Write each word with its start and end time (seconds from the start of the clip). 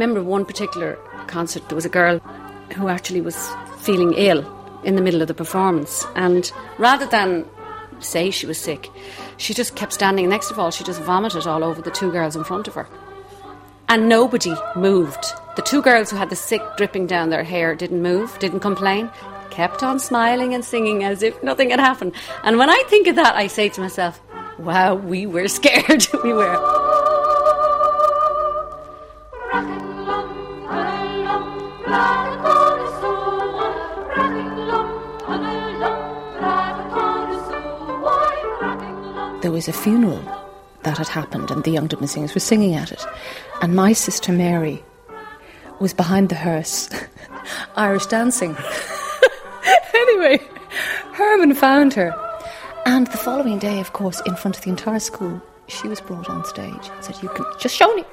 I 0.00 0.02
remember 0.02 0.22
one 0.22 0.46
particular 0.46 0.94
concert, 1.26 1.68
there 1.68 1.76
was 1.76 1.84
a 1.84 1.90
girl 1.90 2.20
who 2.74 2.88
actually 2.88 3.20
was 3.20 3.36
feeling 3.80 4.14
ill 4.14 4.50
in 4.82 4.96
the 4.96 5.02
middle 5.02 5.20
of 5.20 5.28
the 5.28 5.34
performance. 5.34 6.06
And 6.16 6.50
rather 6.78 7.04
than 7.04 7.44
say 7.98 8.30
she 8.30 8.46
was 8.46 8.56
sick, 8.56 8.88
she 9.36 9.52
just 9.52 9.76
kept 9.76 9.92
standing. 9.92 10.26
Next 10.26 10.50
of 10.50 10.58
all, 10.58 10.70
she 10.70 10.84
just 10.84 11.02
vomited 11.02 11.46
all 11.46 11.62
over 11.62 11.82
the 11.82 11.90
two 11.90 12.10
girls 12.10 12.34
in 12.34 12.44
front 12.44 12.66
of 12.66 12.72
her. 12.76 12.88
And 13.90 14.08
nobody 14.08 14.54
moved. 14.74 15.22
The 15.56 15.62
two 15.62 15.82
girls 15.82 16.10
who 16.10 16.16
had 16.16 16.30
the 16.30 16.36
sick 16.36 16.62
dripping 16.78 17.06
down 17.06 17.28
their 17.28 17.44
hair 17.44 17.74
didn't 17.74 18.00
move, 18.00 18.38
didn't 18.38 18.60
complain, 18.60 19.10
kept 19.50 19.82
on 19.82 19.98
smiling 19.98 20.54
and 20.54 20.64
singing 20.64 21.04
as 21.04 21.22
if 21.22 21.42
nothing 21.42 21.68
had 21.68 21.78
happened. 21.78 22.14
And 22.42 22.56
when 22.56 22.70
I 22.70 22.82
think 22.88 23.06
of 23.06 23.16
that, 23.16 23.34
I 23.34 23.48
say 23.48 23.68
to 23.68 23.82
myself, 23.82 24.18
wow, 24.58 24.94
we 24.94 25.26
were 25.26 25.46
scared. 25.48 26.06
we 26.24 26.32
were. 26.32 26.99
Was 39.60 39.68
a 39.68 39.72
funeral 39.74 40.24
that 40.84 40.96
had 40.96 41.08
happened, 41.08 41.50
and 41.50 41.62
the 41.64 41.70
Young 41.70 41.86
Dublin 41.86 42.08
Singers 42.08 42.32
were 42.32 42.40
singing 42.40 42.76
at 42.76 42.90
it. 42.90 43.04
And 43.60 43.76
my 43.76 43.92
sister 43.92 44.32
Mary 44.32 44.82
was 45.80 45.92
behind 45.92 46.30
the 46.30 46.34
hearse, 46.34 46.88
Irish 47.76 48.06
dancing. 48.06 48.56
anyway, 49.94 50.40
Herman 51.12 51.54
found 51.54 51.92
her. 51.92 52.10
And 52.86 53.06
the 53.08 53.18
following 53.18 53.58
day, 53.58 53.80
of 53.80 53.92
course, 53.92 54.22
in 54.24 54.34
front 54.34 54.56
of 54.56 54.64
the 54.64 54.70
entire 54.70 54.98
school, 54.98 55.42
she 55.68 55.88
was 55.88 56.00
brought 56.00 56.30
on 56.30 56.42
stage 56.46 56.88
and 56.90 57.04
said, 57.04 57.22
You 57.22 57.28
can 57.28 57.44
just 57.58 57.76
show 57.76 57.94
me, 57.94 58.04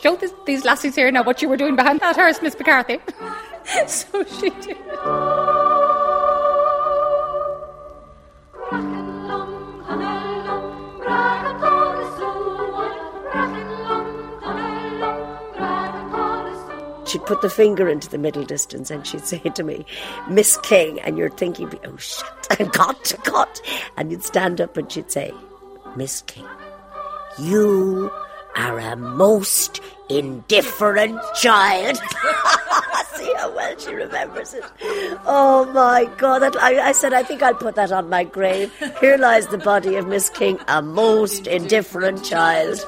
show 0.00 0.14
this, 0.14 0.32
these 0.46 0.64
lassies 0.64 0.94
here 0.94 1.10
now 1.10 1.24
what 1.24 1.42
you 1.42 1.48
were 1.48 1.56
doing 1.56 1.74
behind 1.74 1.98
that 1.98 2.14
hearse, 2.14 2.40
Miss 2.42 2.56
McCarthy. 2.56 3.00
so 3.88 4.22
she 4.38 4.50
did. 4.50 4.76
She'd 17.08 17.24
put 17.26 17.40
the 17.42 17.50
finger 17.50 17.88
into 17.88 18.08
the 18.08 18.18
middle 18.18 18.44
distance 18.44 18.90
and 18.90 19.06
she'd 19.06 19.24
say 19.24 19.38
to 19.38 19.62
me, 19.62 19.84
Miss 20.28 20.56
King, 20.58 21.00
and 21.00 21.16
you're 21.18 21.30
thinking, 21.30 21.72
oh 21.84 21.96
shit, 21.96 22.24
I 22.50 22.64
got 22.64 23.12
cut. 23.24 23.60
And 23.96 24.10
you'd 24.10 24.24
stand 24.24 24.60
up 24.60 24.76
and 24.76 24.90
she'd 24.90 25.10
say, 25.10 25.32
Miss 25.96 26.22
King, 26.22 26.46
you 27.38 28.10
are 28.56 28.78
a 28.78 28.96
most 28.96 29.80
indifferent 30.08 31.20
child. 31.34 31.96
See 33.16 33.32
how 33.34 33.54
well 33.54 33.78
she 33.78 33.94
remembers 33.94 34.54
it. 34.54 34.64
Oh 35.26 35.70
my 35.72 36.04
God. 36.18 36.42
I, 36.56 36.88
I, 36.88 36.92
said, 36.92 37.12
I 37.12 37.22
think 37.22 37.42
I'll 37.42 37.54
put 37.54 37.74
that 37.76 37.92
on 37.92 38.08
my 38.08 38.24
grave. 38.24 38.72
Here 39.00 39.16
lies 39.16 39.46
the 39.48 39.58
body 39.58 39.96
of 39.96 40.06
Miss 40.06 40.28
King, 40.28 40.58
a 40.68 40.82
most 40.82 41.46
indifferent 41.46 42.24
child. 42.24 42.78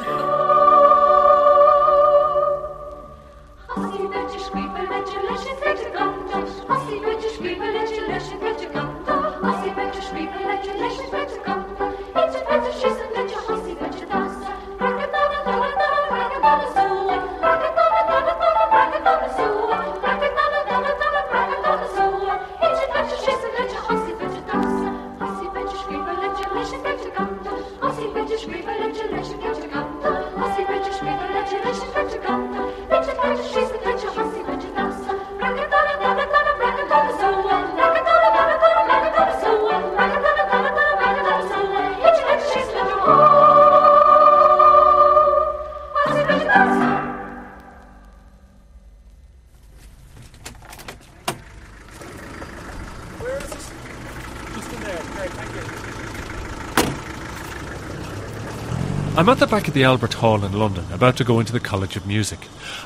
I'm 59.29 59.33
at 59.33 59.41
the 59.41 59.47
back 59.47 59.69
of 59.69 59.75
the 59.75 59.85
Albert 59.85 60.15
Hall 60.15 60.43
in 60.43 60.55
London, 60.55 60.87
about 60.91 61.19
to 61.19 61.23
go 61.23 61.39
into 61.39 61.53
the 61.53 61.61
College 61.61 61.97
of 61.97 62.07
Music. 62.07 62.39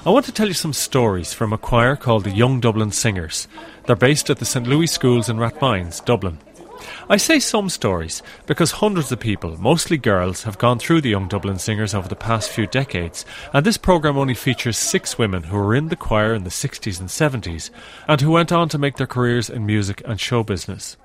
I 0.04 0.10
want 0.10 0.24
to 0.26 0.32
tell 0.32 0.48
you 0.48 0.54
some 0.54 0.72
stories 0.72 1.32
from 1.32 1.52
a 1.52 1.56
choir 1.56 1.94
called 1.94 2.24
the 2.24 2.32
Young 2.32 2.58
Dublin 2.58 2.90
Singers. 2.90 3.46
They're 3.86 3.94
based 3.94 4.28
at 4.28 4.40
the 4.40 4.44
St 4.44 4.66
Louis 4.66 4.88
Schools 4.88 5.28
in 5.28 5.36
Rathmines, 5.36 6.04
Dublin. 6.04 6.40
I 7.08 7.16
say 7.16 7.38
some 7.38 7.68
stories 7.68 8.24
because 8.46 8.72
hundreds 8.72 9.12
of 9.12 9.20
people, 9.20 9.56
mostly 9.58 9.96
girls, 9.96 10.42
have 10.42 10.58
gone 10.58 10.80
through 10.80 11.02
the 11.02 11.10
Young 11.10 11.28
Dublin 11.28 11.60
Singers 11.60 11.94
over 11.94 12.08
the 12.08 12.16
past 12.16 12.50
few 12.50 12.66
decades, 12.66 13.24
and 13.52 13.64
this 13.64 13.76
programme 13.76 14.18
only 14.18 14.34
features 14.34 14.76
six 14.76 15.16
women 15.16 15.44
who 15.44 15.56
were 15.56 15.76
in 15.76 15.90
the 15.90 15.96
choir 15.96 16.34
in 16.34 16.42
the 16.42 16.50
60s 16.50 16.98
and 16.98 17.08
70s 17.08 17.70
and 18.08 18.20
who 18.20 18.32
went 18.32 18.50
on 18.50 18.68
to 18.70 18.78
make 18.78 18.96
their 18.96 19.06
careers 19.06 19.48
in 19.48 19.64
music 19.64 20.02
and 20.04 20.20
show 20.20 20.42
business. 20.42 20.96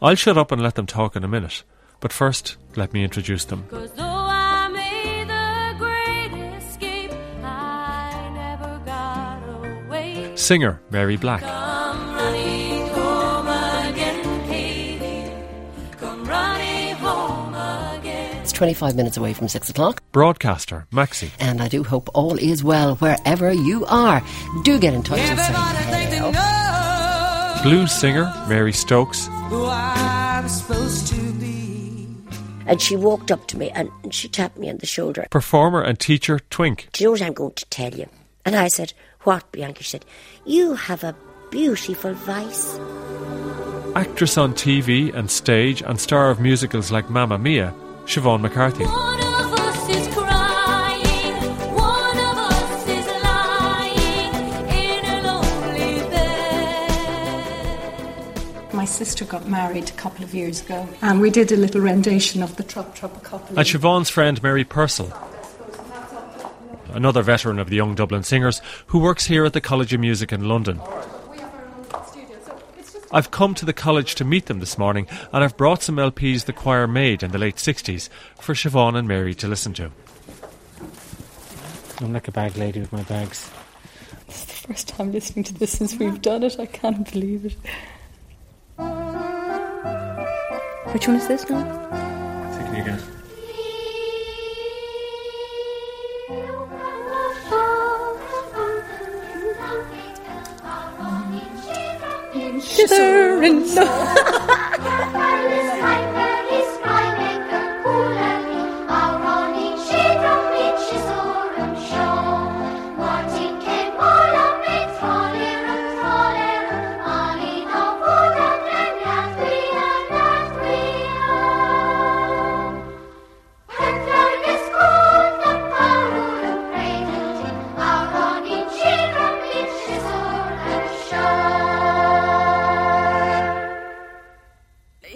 I'll 0.00 0.14
shut 0.14 0.38
up 0.38 0.50
and 0.50 0.62
let 0.62 0.76
them 0.76 0.86
talk 0.86 1.14
in 1.14 1.24
a 1.24 1.28
minute, 1.28 1.62
but 2.00 2.10
first, 2.10 2.56
let 2.74 2.94
me 2.94 3.04
introduce 3.04 3.44
them. 3.44 3.68
Singer 10.34 10.80
Mary 10.90 11.16
Black. 11.16 11.42
It's 18.42 18.52
25 18.52 18.96
minutes 18.96 19.16
away 19.16 19.34
from 19.34 19.48
6 19.48 19.70
o'clock. 19.70 20.02
Broadcaster 20.12 20.86
Maxi. 20.92 21.30
And 21.38 21.62
I 21.62 21.68
do 21.68 21.84
hope 21.84 22.08
all 22.14 22.36
is 22.36 22.64
well 22.64 22.96
wherever 22.96 23.52
you 23.52 23.86
are. 23.86 24.22
Do 24.64 24.78
get 24.78 24.94
in 24.94 25.02
touch 25.02 25.20
and 25.20 25.38
say 25.38 25.52
hello. 26.18 26.32
Blues 27.62 27.92
singer 27.92 28.32
Mary 28.48 28.72
Stokes. 28.72 29.28
And 32.66 32.80
she 32.80 32.96
walked 32.96 33.30
up 33.30 33.46
to 33.48 33.56
me 33.56 33.70
and 33.70 33.90
she 34.10 34.28
tapped 34.28 34.56
me 34.56 34.70
on 34.70 34.78
the 34.78 34.86
shoulder. 34.86 35.26
Performer 35.30 35.82
and 35.82 35.98
teacher 35.98 36.40
Twink. 36.50 36.88
Do 36.92 37.04
you 37.04 37.08
know 37.08 37.12
what 37.12 37.22
I'm 37.22 37.32
going 37.34 37.54
to 37.54 37.64
tell 37.66 37.94
you? 37.94 38.08
And 38.44 38.56
I 38.56 38.68
said, 38.68 38.92
What, 39.24 39.50
Bianca? 39.52 39.84
Said, 39.84 40.04
You 40.44 40.74
have 40.74 41.04
a 41.04 41.14
beautiful 41.50 42.12
voice. 42.14 42.78
Actress 43.94 44.38
on 44.38 44.54
TV 44.54 45.14
and 45.14 45.30
stage 45.30 45.82
and 45.82 46.00
star 46.00 46.30
of 46.30 46.40
musicals 46.40 46.90
like 46.90 47.08
Mamma 47.10 47.38
Mia, 47.38 47.74
Siobhan 48.06 48.40
McCarthy. 48.40 48.84
My 58.74 58.86
sister 58.86 59.24
got 59.24 59.46
married 59.48 59.90
a 59.90 59.92
couple 59.92 60.24
of 60.24 60.34
years 60.34 60.62
ago, 60.62 60.88
and 61.02 61.20
we 61.20 61.30
did 61.30 61.52
a 61.52 61.56
little 61.56 61.80
rendition 61.80 62.42
of 62.42 62.56
the 62.56 62.64
Trop 62.64 62.96
Trop 62.96 63.22
couple. 63.22 63.56
And 63.56 63.66
Siobhan's 63.66 64.10
friend 64.10 64.42
Mary 64.42 64.64
Purcell, 64.64 65.12
another 66.92 67.22
veteran 67.22 67.58
of 67.58 67.70
the 67.70 67.76
Young 67.76 67.94
Dublin 67.94 68.22
Singers, 68.22 68.60
who 68.86 68.98
works 68.98 69.26
here 69.26 69.44
at 69.44 69.52
the 69.52 69.60
College 69.60 69.92
of 69.92 70.00
Music 70.00 70.32
in 70.32 70.48
London. 70.48 70.80
I've 73.14 73.30
come 73.30 73.54
to 73.56 73.66
the 73.66 73.74
college 73.74 74.14
to 74.14 74.24
meet 74.24 74.46
them 74.46 74.60
this 74.60 74.78
morning, 74.78 75.06
and 75.32 75.44
I've 75.44 75.56
brought 75.56 75.82
some 75.82 75.96
LPs 75.96 76.46
the 76.46 76.52
choir 76.54 76.86
made 76.86 77.22
in 77.22 77.30
the 77.30 77.38
late 77.38 77.56
60s 77.56 78.08
for 78.40 78.54
Siobhan 78.54 78.96
and 78.96 79.06
Mary 79.06 79.34
to 79.34 79.48
listen 79.48 79.74
to. 79.74 79.90
I'm 82.00 82.12
like 82.12 82.26
a 82.26 82.32
bag 82.32 82.56
lady 82.56 82.80
with 82.80 82.92
my 82.92 83.02
bags. 83.02 83.50
It's 84.28 84.46
the 84.46 84.68
first 84.68 84.88
time 84.88 85.12
listening 85.12 85.44
to 85.44 85.54
this 85.54 85.76
since 85.76 85.94
we've 85.96 86.22
done 86.22 86.42
it. 86.42 86.58
I 86.58 86.66
can't 86.66 87.10
believe 87.12 87.44
it. 87.44 87.56
Which 90.92 91.06
one 91.06 91.16
is 91.16 91.28
this 91.28 91.48
now? 91.48 91.62
Taking 92.58 92.76
you 92.76 92.82
again. 92.82 93.21
Sir 102.62 103.42
and 103.42 103.66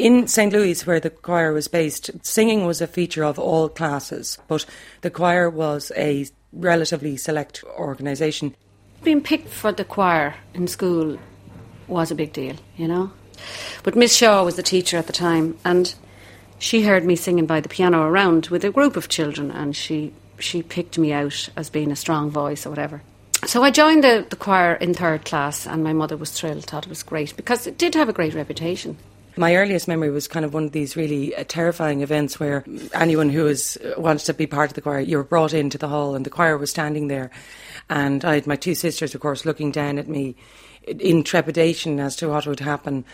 In 0.07 0.29
St. 0.29 0.53
Louis, 0.53 0.87
where 0.87 1.01
the 1.01 1.11
choir 1.11 1.53
was 1.53 1.67
based, 1.67 2.13
singing 2.25 2.65
was 2.65 2.81
a 2.81 2.87
feature 2.87 3.25
of 3.25 3.41
all 3.41 3.69
classes, 3.69 4.39
but 4.47 4.65
the 5.01 5.11
choir 5.11 5.51
was 5.51 5.91
a 5.97 6.27
relatively 6.53 7.17
select 7.17 7.65
organisation. 7.77 8.55
Being 9.03 9.21
picked 9.21 9.49
for 9.49 9.73
the 9.73 9.85
choir 9.85 10.37
in 10.55 10.69
school 10.69 11.19
was 11.89 12.13
a 12.13 12.15
big 12.15 12.33
deal, 12.33 12.55
you 12.77 12.87
know. 12.87 13.11
But 13.83 13.97
Miss 13.97 14.15
Shaw 14.15 14.45
was 14.45 14.55
the 14.55 14.63
teacher 14.63 14.97
at 14.97 15.09
the 15.09 15.13
time, 15.13 15.59
and 15.65 15.93
she 16.61 16.83
heard 16.83 17.05
me 17.05 17.17
singing 17.17 17.47
by 17.47 17.59
the 17.59 17.69
piano 17.69 18.03
around 18.03 18.47
with 18.47 18.65
a 18.65 18.71
group 18.71 18.97
of 18.97 19.09
children, 19.09 19.51
and 19.51 19.75
she 19.75 20.13
she 20.39 20.63
picked 20.63 20.99
me 20.99 21.13
out 21.13 21.49
as 21.57 21.69
being 21.69 21.91
a 21.91 21.97
strong 21.97 22.31
voice 22.31 22.65
or 22.65 22.71
whatever. 22.71 23.03
So 23.45 23.65
I 23.65 23.73
joined 23.73 24.05
the, 24.05 24.25
the 24.31 24.37
choir 24.37 24.75
in 24.75 24.95
third 24.95 25.25
class, 25.25 25.67
and 25.67 25.83
my 25.83 25.93
mother 25.93 26.17
was 26.17 26.31
thrilled, 26.31 26.67
thought 26.67 26.87
it 26.87 26.91
was 26.91 27.03
great 27.03 27.37
because 27.37 27.67
it 27.67 27.77
did 27.77 27.97
have 27.97 28.09
a 28.09 28.13
great 28.13 28.35
reputation. 28.35 28.99
My 29.39 29.55
earliest 29.55 29.87
memory 29.87 30.09
was 30.09 30.29
kind 30.29 30.47
of 30.47 30.55
one 30.55 30.65
of 30.65 30.73
these 30.73 30.97
really 30.97 31.37
uh, 31.37 31.45
terrifying 31.47 32.01
events 32.01 32.41
where 32.41 32.65
anyone 32.95 33.29
who 33.29 33.45
was 33.45 33.77
uh, 33.77 33.93
wanted 34.01 34.25
to 34.25 34.35
be 34.35 34.47
part 34.47 34.71
of 34.71 34.75
the 34.75 34.81
choir, 34.81 35.01
you 35.01 35.19
were 35.19 35.25
brought 35.25 35.53
into 35.53 35.77
the 35.77 35.89
hall, 35.89 36.15
and 36.15 36.25
the 36.25 36.31
choir 36.31 36.57
was 36.57 36.71
standing 36.71 37.09
there, 37.09 37.31
and 37.91 38.25
I 38.25 38.37
had 38.37 38.47
my 38.47 38.57
two 38.57 38.75
sisters, 38.75 39.15
of 39.15 39.21
course, 39.21 39.45
looking 39.45 39.71
down 39.71 39.99
at 39.99 40.09
me 40.09 40.37
in 40.87 41.23
trepidation 41.23 42.01
as 42.01 42.17
to 42.17 42.31
what 42.31 42.47
would 42.47 42.61
happen. 42.61 43.05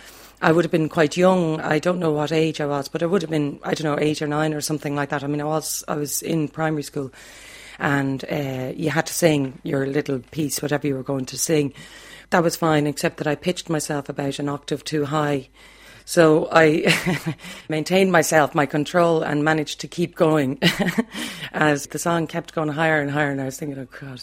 I 0.41 0.53
would 0.53 0.65
have 0.65 0.71
been 0.71 0.89
quite 0.89 1.17
young. 1.17 1.61
I 1.61 1.81
don't 1.81 1.99
know 1.99 2.13
what 2.13 2.31
age 2.31 2.61
I 2.61 2.67
was, 2.67 2.89
but 2.89 3.03
I 3.03 3.07
would 3.07 3.23
have 3.23 3.31
been, 3.31 3.59
I 3.65 3.75
don't 3.75 3.85
know, 3.85 3.99
eight 4.01 4.23
or 4.23 4.29
nine 4.29 4.55
or 4.55 4.61
something 4.61 4.95
like 4.95 5.09
that. 5.09 5.25
I 5.25 5.27
mean, 5.27 5.41
I 5.41 5.45
was, 5.45 5.83
I 5.89 5.97
was 5.97 6.23
in 6.23 6.47
primary 6.47 6.85
school, 6.85 7.11
and 7.81 8.25
uh, 8.31 8.73
you 8.77 8.91
had 8.91 9.07
to 9.07 9.15
sing 9.15 9.59
your 9.65 9.89
little 9.89 10.21
piece, 10.31 10.63
whatever 10.63 10.87
you 10.87 10.95
were 10.95 11.03
going 11.03 11.27
to 11.27 11.39
sing. 11.39 11.75
That 12.31 12.45
was 12.45 12.55
fine, 12.55 12.87
except 12.87 13.17
that 13.17 13.27
I 13.27 13.35
pitched 13.35 13.69
myself 13.69 14.09
about 14.09 14.39
an 14.39 14.49
octave 14.49 14.85
too 14.85 15.07
high. 15.07 15.49
So 16.13 16.47
I 16.53 16.95
maintained 17.71 18.13
myself, 18.13 18.55
my 18.55 18.67
control, 18.67 19.23
and 19.23 19.43
managed 19.43 19.81
to 19.81 19.89
keep 19.89 20.15
going 20.15 20.59
as 21.53 21.87
the 21.87 21.99
song 21.99 22.27
kept 22.27 22.55
going 22.55 22.69
higher 22.69 23.01
and 23.01 23.11
higher. 23.11 23.31
And 23.31 23.41
I 23.41 23.47
was 23.47 23.59
thinking, 23.59 23.79
oh 23.79 23.89
God. 23.99 24.21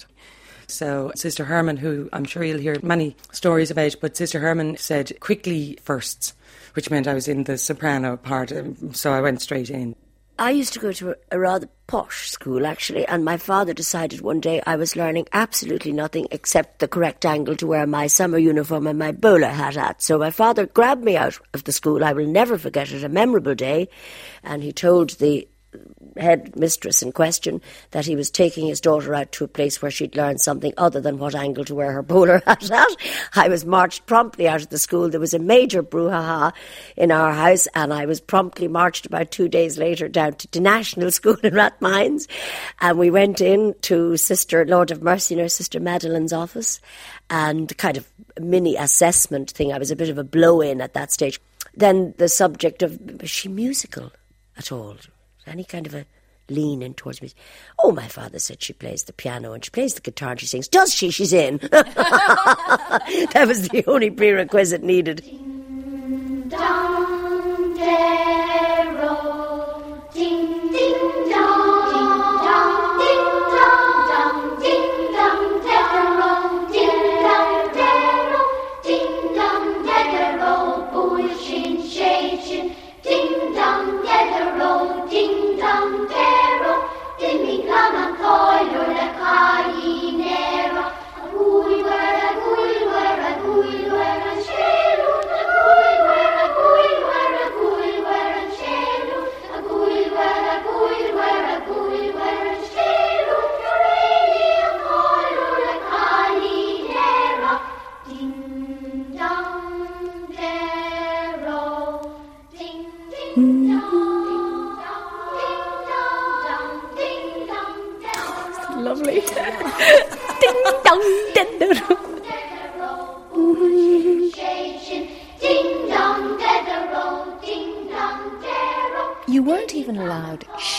So 0.67 1.11
Sister 1.15 1.45
Herman, 1.45 1.77
who 1.77 2.07
I'm 2.13 2.25
sure 2.25 2.43
you'll 2.43 2.59
hear 2.59 2.75
many 2.83 3.15
stories 3.31 3.71
about, 3.71 3.95
but 4.01 4.15
Sister 4.15 4.39
Herman 4.39 4.77
said 4.77 5.19
quickly 5.19 5.79
firsts, 5.81 6.35
which 6.75 6.91
meant 6.91 7.07
I 7.07 7.15
was 7.15 7.27
in 7.27 7.45
the 7.45 7.57
soprano 7.57 8.17
part. 8.17 8.51
um, 8.51 8.93
So 8.93 9.11
I 9.11 9.21
went 9.21 9.41
straight 9.41 9.71
in. 9.71 9.95
I 10.39 10.51
used 10.51 10.71
to 10.73 10.79
go 10.79 10.93
to 10.93 11.15
a 11.31 11.37
rather 11.37 11.67
posh 11.85 12.31
school, 12.31 12.65
actually, 12.65 13.05
and 13.05 13.25
my 13.25 13.35
father 13.35 13.73
decided 13.73 14.21
one 14.21 14.39
day 14.39 14.61
I 14.65 14.77
was 14.77 14.95
learning 14.95 15.27
absolutely 15.33 15.91
nothing 15.91 16.27
except 16.31 16.79
the 16.79 16.87
correct 16.87 17.25
angle 17.25 17.57
to 17.57 17.67
wear 17.67 17.85
my 17.85 18.07
summer 18.07 18.37
uniform 18.37 18.87
and 18.87 18.97
my 18.97 19.11
bowler 19.11 19.49
hat 19.49 19.75
at. 19.75 20.01
So 20.01 20.17
my 20.17 20.31
father 20.31 20.65
grabbed 20.65 21.03
me 21.03 21.17
out 21.17 21.37
of 21.53 21.65
the 21.65 21.73
school. 21.73 22.05
I 22.05 22.13
will 22.13 22.25
never 22.25 22.57
forget 22.57 22.89
it, 22.93 23.03
a 23.03 23.09
memorable 23.09 23.53
day, 23.53 23.89
and 24.41 24.63
he 24.63 24.71
told 24.71 25.09
the 25.19 25.45
head 26.17 26.55
mistress 26.55 27.01
in 27.01 27.11
question 27.11 27.61
that 27.91 28.05
he 28.05 28.15
was 28.15 28.31
taking 28.31 28.67
his 28.67 28.81
daughter 28.81 29.13
out 29.13 29.31
to 29.31 29.43
a 29.43 29.47
place 29.47 29.81
where 29.81 29.91
she'd 29.91 30.15
learn 30.15 30.37
something 30.37 30.73
other 30.77 30.99
than 30.99 31.17
what 31.17 31.35
angle 31.35 31.63
to 31.65 31.75
wear 31.75 31.91
her 31.91 32.01
bowler 32.01 32.41
hat 32.47 32.69
at. 32.71 32.95
I 33.35 33.47
was 33.47 33.65
marched 33.65 34.05
promptly 34.05 34.47
out 34.47 34.61
of 34.61 34.69
the 34.69 34.79
school. 34.79 35.09
There 35.09 35.19
was 35.19 35.33
a 35.33 35.39
major 35.39 35.83
brouhaha 35.83 36.53
in 36.97 37.11
our 37.11 37.33
house, 37.33 37.67
and 37.75 37.93
I 37.93 38.05
was 38.05 38.19
promptly 38.19 38.67
marched 38.67 39.05
about 39.05 39.31
two 39.31 39.47
days 39.47 39.77
later 39.77 40.07
down 40.07 40.33
to 40.33 40.47
the 40.51 40.59
National 40.59 41.11
School 41.19 41.37
in 41.43 41.53
Rathmines. 41.53 42.27
And 42.81 42.97
we 42.97 43.11
went 43.11 43.41
in 43.41 43.75
to 43.81 44.17
Sister 44.17 44.65
Lord 44.65 44.91
of 44.91 45.03
Mercy, 45.03 45.35
Nurse 45.35 45.53
Sister 45.53 45.79
Madeline's 45.79 46.33
office, 46.33 46.81
and 47.29 47.75
kind 47.77 47.97
of 47.97 48.07
mini 48.39 48.75
assessment 48.75 49.51
thing. 49.51 49.71
I 49.71 49.77
was 49.77 49.91
a 49.91 49.95
bit 49.95 50.09
of 50.09 50.17
a 50.17 50.23
blow 50.23 50.61
in 50.61 50.81
at 50.81 50.93
that 50.93 51.11
stage. 51.11 51.39
Then 51.75 52.13
the 52.17 52.27
subject 52.27 52.81
of 52.81 52.99
was 53.21 53.29
she 53.29 53.47
musical 53.47 54.11
at 54.57 54.71
all? 54.71 54.97
Any 55.49 55.63
kind 55.63 55.87
of 55.87 55.95
a 55.95 56.05
lean 56.49 56.81
in 56.81 56.93
towards 56.93 57.21
me. 57.21 57.31
Oh, 57.83 57.91
my 57.91 58.07
father 58.07 58.39
said 58.39 58.61
she 58.61 58.73
plays 58.73 59.03
the 59.03 59.13
piano 59.13 59.53
and 59.53 59.63
she 59.63 59.71
plays 59.71 59.93
the 59.93 60.01
guitar 60.01 60.31
and 60.31 60.39
she 60.39 60.47
sings. 60.47 60.67
Does 60.67 60.93
she? 60.93 61.09
She's 61.11 61.33
in. 61.33 61.57
that 61.71 63.45
was 63.47 63.69
the 63.69 63.83
only 63.87 64.09
prerequisite 64.09 64.83
needed. 64.83 65.23
Dong, 66.49 67.75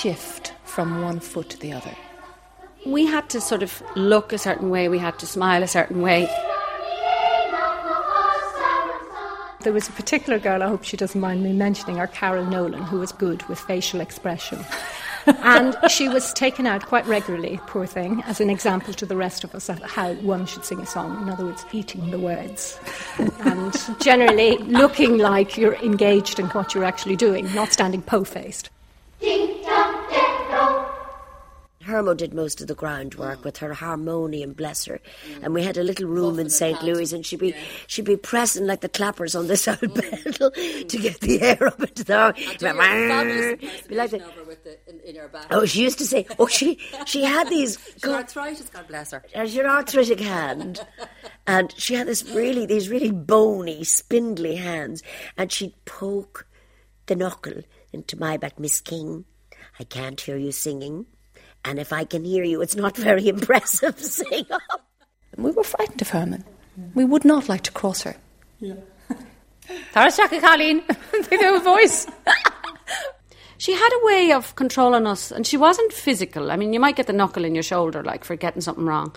shift 0.01 0.55
from 0.65 1.03
one 1.03 1.21
foot 1.21 1.51
to 1.51 1.59
the 1.59 1.73
other. 1.73 1.95
We 2.87 3.05
had 3.05 3.29
to 3.31 3.41
sort 3.41 3.63
of 3.63 3.83
look 3.97 4.33
a 4.33 4.39
certain 4.39 4.71
way, 4.71 4.89
we 4.89 4.99
had 4.99 5.19
to 5.19 5.27
smile 5.27 5.63
a 5.63 5.69
certain 5.69 6.01
way. 6.01 6.27
There 9.63 9.75
was 9.75 9.91
a 9.91 9.93
particular 9.93 10.39
girl, 10.39 10.63
I 10.63 10.69
hope 10.69 10.85
she 10.85 10.97
doesn't 10.97 11.21
mind 11.21 11.43
me 11.43 11.53
mentioning 11.53 11.97
her, 11.99 12.07
Carol 12.07 12.47
Nolan, 12.47 12.83
who 12.83 12.99
was 12.99 13.13
good 13.13 13.43
with 13.43 13.59
facial 13.61 14.01
expression. 14.01 14.65
and 15.27 15.77
she 15.91 16.09
was 16.09 16.33
taken 16.33 16.67
out 16.67 16.87
quite 16.87 17.07
regularly, 17.07 17.61
poor 17.67 17.85
thing, 17.85 18.23
as 18.23 18.41
an 18.41 18.49
example 18.49 18.95
to 18.95 19.05
the 19.05 19.17
rest 19.17 19.45
of 19.45 19.55
us 19.55 19.69
of 19.69 19.83
how 19.83 20.15
one 20.15 20.47
should 20.47 20.65
sing 20.65 20.81
a 20.81 20.87
song. 20.87 21.21
In 21.21 21.29
other 21.29 21.45
words, 21.45 21.67
eating 21.73 22.11
the 22.11 22.19
words. 22.19 22.81
and 23.41 23.79
generally 24.01 24.57
looking 24.57 25.19
like 25.19 25.59
you're 25.59 25.77
engaged 25.77 26.39
in 26.39 26.47
what 26.47 26.75
you're 26.75 26.85
actually 26.85 27.17
doing, 27.17 27.53
not 27.55 27.71
standing 27.71 28.01
po 28.01 28.25
faced. 28.25 28.71
Hermo 31.91 32.15
did 32.15 32.33
most 32.33 32.61
of 32.61 32.67
the 32.69 32.75
groundwork 32.75 33.45
with 33.45 33.59
her 33.59 33.75
harmonium, 33.75 34.53
bless 34.55 34.85
her. 34.87 35.01
And 35.43 35.53
we 35.53 35.63
had 35.63 35.77
a 35.77 35.83
little 35.83 36.07
room 36.09 36.39
in 36.39 36.49
St. 36.49 36.83
Louis, 36.83 37.13
and 37.13 37.27
she'd 37.27 37.41
be 37.41 37.55
she'd 37.87 38.05
be 38.07 38.17
pressing 38.17 38.67
like 38.67 38.81
the 38.81 38.89
clappers 38.89 39.35
on 39.35 39.47
this 39.49 39.69
old 39.69 39.95
pedal 39.95 40.51
to 40.53 40.99
get 40.99 41.21
the 41.21 41.41
air 41.43 41.67
up 41.67 41.81
into 41.81 42.05
the. 42.05 42.35
Be 43.89 43.95
like 43.95 44.11
the- 44.11 44.23
Oh, 45.51 45.67
she 45.67 45.83
used 45.83 45.99
to 45.99 46.07
say, 46.07 46.27
oh, 46.39 46.47
she 46.47 46.79
she 47.07 47.25
had 47.25 47.49
these. 47.49 47.77
arthritis, 48.05 48.69
God 48.71 48.87
bless 48.89 49.11
her. 49.13 49.23
As 49.35 49.55
your 49.55 49.67
arthritic 49.69 50.21
hand, 50.21 50.85
and 51.47 51.73
she 51.77 51.95
had 51.95 52.07
this 52.07 52.25
really 52.31 52.67
these 52.67 52.89
really 52.89 53.11
bony, 53.11 53.85
spindly 53.85 54.57
hands, 54.57 55.03
and 55.37 55.51
she'd 55.53 55.75
poke 55.85 56.47
the 57.07 57.17
knuckle 57.17 57.63
into 57.93 58.19
my 58.19 58.37
back, 58.37 58.59
Miss 58.59 58.81
King. 58.81 59.25
I 59.79 59.85
can't 59.85 60.21
hear 60.21 60.37
you 60.37 60.53
singing, 60.53 61.07
and 61.65 61.79
if 61.79 61.93
I 61.93 62.05
can 62.05 62.25
hear 62.25 62.45
you, 62.45 62.61
it's 62.63 62.77
not 62.77 62.97
very 62.97 63.29
impressive. 63.35 63.99
Sing 63.99 64.47
up. 64.51 64.87
We 65.37 65.51
were 65.53 65.65
frightened 65.65 66.03
of 66.03 66.09
Herman. 66.11 66.45
We 66.95 67.05
would 67.05 67.25
not 67.25 67.49
like 67.49 67.63
to 67.63 67.73
cross 67.73 68.03
her. 68.03 68.17
There's 68.61 70.17
Jackie 70.17 70.41
Colleen 70.41 70.83
with 71.13 71.31
her 71.31 71.61
voice. 71.61 72.07
she 73.59 73.73
had 73.73 73.91
a 73.93 74.07
way 74.07 74.33
of 74.33 74.55
controlling 74.57 75.07
us, 75.07 75.31
and 75.31 75.47
she 75.47 75.57
wasn't 75.57 75.93
physical. 75.93 76.51
I 76.51 76.57
mean, 76.57 76.73
you 76.73 76.81
might 76.81 76.97
get 76.97 77.07
the 77.07 77.13
knuckle 77.13 77.45
in 77.45 77.55
your 77.55 77.63
shoulder, 77.63 78.03
like 78.03 78.25
for 78.25 78.37
getting 78.37 78.61
something 78.63 78.87
wrong, 78.87 79.15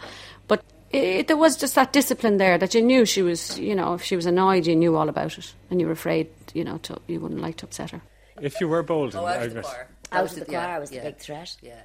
but 0.48 0.64
it, 0.92 1.28
there 1.28 1.38
was 1.38 1.56
just 1.58 1.76
that 1.76 1.94
discipline 1.94 2.38
there 2.38 2.58
that 2.58 2.74
you 2.76 2.82
knew 2.82 3.06
she 3.06 3.22
was. 3.22 3.58
You 3.60 3.76
know, 3.76 3.94
if 3.96 4.04
she 4.04 4.16
was 4.16 4.26
annoyed, 4.26 4.68
you 4.68 4.76
knew 4.76 4.96
all 4.96 5.10
about 5.10 5.38
it, 5.38 5.54
and 5.70 5.80
you 5.82 5.88
were 5.88 5.94
afraid, 5.94 6.30
you 6.54 6.64
know, 6.64 6.78
to, 6.80 7.00
you 7.08 7.20
wouldn't 7.20 7.42
like 7.42 7.58
to 7.58 7.66
upset 7.66 7.92
her. 7.92 8.02
If 8.42 8.60
you 8.62 8.68
were 8.68 8.84
bold, 8.84 9.16
Oh, 9.16 9.26
out 9.26 9.38
of 9.38 9.54
the 9.54 9.60
Agnes, 9.60 9.66
choir. 9.66 9.88
Out 10.12 10.24
was 10.24 10.38
of 10.38 10.46
the 10.46 10.52
yeah, 10.52 10.66
choir 10.66 10.80
was 10.80 10.90
the 10.90 11.00
big 11.00 11.18
threat. 11.18 11.56
Yeah. 11.62 11.82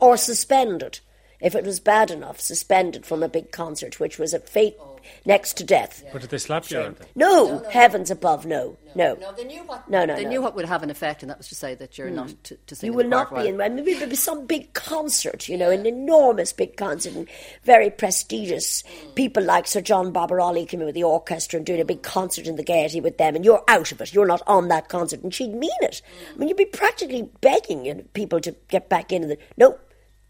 Or 0.00 0.16
suspended. 0.16 1.00
If 1.40 1.54
it 1.54 1.64
was 1.64 1.78
bad 1.78 2.10
enough, 2.10 2.40
suspended 2.40 3.06
from 3.06 3.22
a 3.22 3.28
big 3.28 3.52
concert, 3.52 4.00
which 4.00 4.18
was 4.18 4.34
a 4.34 4.40
fate 4.40 4.76
next 5.24 5.56
to 5.58 5.64
death. 5.64 6.04
But 6.12 6.22
did 6.22 6.30
they 6.30 6.38
slap 6.38 6.70
you? 6.70 6.78
or 6.78 6.82
anything? 6.82 7.06
No, 7.14 7.60
heavens 7.70 8.10
above, 8.10 8.44
no, 8.46 8.76
no. 8.94 9.14
No, 9.14 9.32
they 9.32 9.44
knew 9.44 9.60
what. 9.60 9.88
No, 9.88 10.04
no, 10.04 10.16
They 10.16 10.24
no. 10.24 10.30
knew 10.30 10.42
what 10.42 10.54
would 10.56 10.64
have 10.64 10.82
an 10.82 10.90
effect, 10.90 11.22
and 11.22 11.30
that 11.30 11.38
was 11.38 11.48
to 11.48 11.54
say 11.54 11.74
that 11.76 11.96
you're 11.96 12.08
hmm. 12.08 12.16
not 12.16 12.44
to, 12.44 12.56
to 12.56 12.74
sing. 12.74 12.88
You 12.88 12.92
in 12.92 12.96
will 12.96 13.04
the 13.04 13.10
not 13.10 13.28
choir 13.28 13.42
be 13.42 13.48
in. 13.50 13.56
while- 13.56 13.66
I 13.66 13.68
mean, 13.68 13.84
maybe 13.84 13.94
there'll 13.94 14.10
be 14.10 14.16
some 14.16 14.46
big 14.46 14.72
concert, 14.74 15.48
you 15.48 15.56
know, 15.56 15.70
an 15.70 15.86
enormous 15.86 16.52
big 16.52 16.76
concert, 16.76 17.14
and 17.14 17.28
very 17.62 17.90
prestigious. 17.90 18.82
Hmm. 18.82 19.10
People 19.10 19.42
like 19.44 19.66
Sir 19.66 19.80
John 19.80 20.12
Barbirolli 20.12 20.68
coming 20.68 20.86
with 20.86 20.94
the 20.94 21.04
orchestra 21.04 21.58
and 21.58 21.66
doing 21.66 21.80
a 21.80 21.84
big 21.84 22.02
concert 22.02 22.46
in 22.46 22.56
the 22.56 22.64
Gaiety 22.64 23.00
with 23.00 23.18
them, 23.18 23.36
and 23.36 23.44
you're 23.44 23.64
out 23.68 23.92
of 23.92 24.00
it. 24.00 24.12
You're 24.12 24.26
not 24.26 24.42
on 24.46 24.68
that 24.68 24.88
concert, 24.88 25.22
and 25.22 25.32
she'd 25.32 25.54
mean 25.54 25.70
it. 25.82 26.02
I 26.04 26.32
hmm. 26.32 26.40
mean, 26.40 26.48
you'd 26.48 26.56
be 26.58 26.64
practically 26.64 27.28
begging 27.40 27.84
you 27.84 27.94
know, 27.94 28.04
people 28.12 28.40
to 28.40 28.54
get 28.68 28.88
back 28.88 29.12
in. 29.12 29.22
And 29.22 29.32
the, 29.32 29.38
no, 29.56 29.78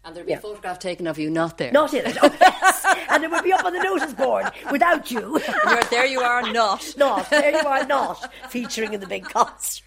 And 0.05 0.15
there'd 0.15 0.25
be 0.25 0.31
Yeah. 0.31 0.37
a 0.37 0.41
photograph 0.41 0.79
taken 0.79 1.07
of 1.07 1.19
you 1.19 1.29
not 1.29 1.57
there. 1.57 1.71
not 1.73 1.93
in 1.93 2.05
it. 2.05 2.17
Oh, 2.23 2.33
yes. 2.39 2.85
and 3.09 3.23
it 3.23 3.29
would 3.29 3.43
be 3.43 3.51
up 3.51 3.65
on 3.65 3.73
the 3.73 3.79
notice 3.83 4.13
board 4.13 4.45
without 4.71 5.11
you. 5.11 5.39
You're, 5.65 5.83
there 5.91 6.05
you 6.05 6.21
are, 6.21 6.41
not. 6.53 6.93
not. 6.97 7.29
There 7.29 7.51
you 7.51 7.67
are, 7.67 7.85
not 7.85 8.33
featuring 8.49 8.93
in 8.93 9.01
the 9.01 9.07
big 9.07 9.25
concert. 9.25 9.83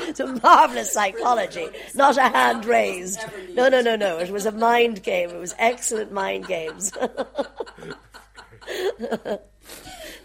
it's 0.00 0.18
a 0.20 0.26
marvelous 0.42 0.92
psychology, 0.92 1.68
not 1.94 2.16
a 2.18 2.22
hand 2.22 2.64
raised. 2.64 3.20
No, 3.54 3.68
no, 3.68 3.80
no, 3.80 3.94
no. 3.96 4.18
It 4.18 4.30
was 4.30 4.44
a 4.44 4.52
mind 4.52 5.02
game. 5.04 5.30
It 5.30 5.38
was 5.38 5.54
excellent 5.58 6.10
mind 6.12 6.46
games. 6.48 6.90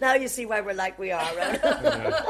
now 0.01 0.13
you 0.15 0.27
see 0.27 0.45
why 0.47 0.61
we're 0.61 0.73
like 0.73 0.97
we 0.97 1.11
are. 1.11 1.35
Right? 1.37 1.61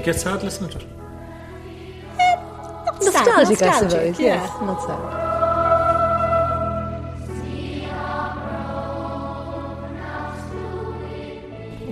Do 0.02 0.08
you 0.08 0.14
get 0.14 0.20
sad 0.20 0.42
listening 0.42 0.70
to 0.70 0.78
it? 0.78 0.86
Nostalgic, 3.02 3.62
I 3.62 3.78
suppose. 3.78 3.82
Nostalgic, 3.82 4.18
Yes, 4.18 4.18
yeah. 4.18 4.66
not 4.66 4.82
sad. 4.82 5.22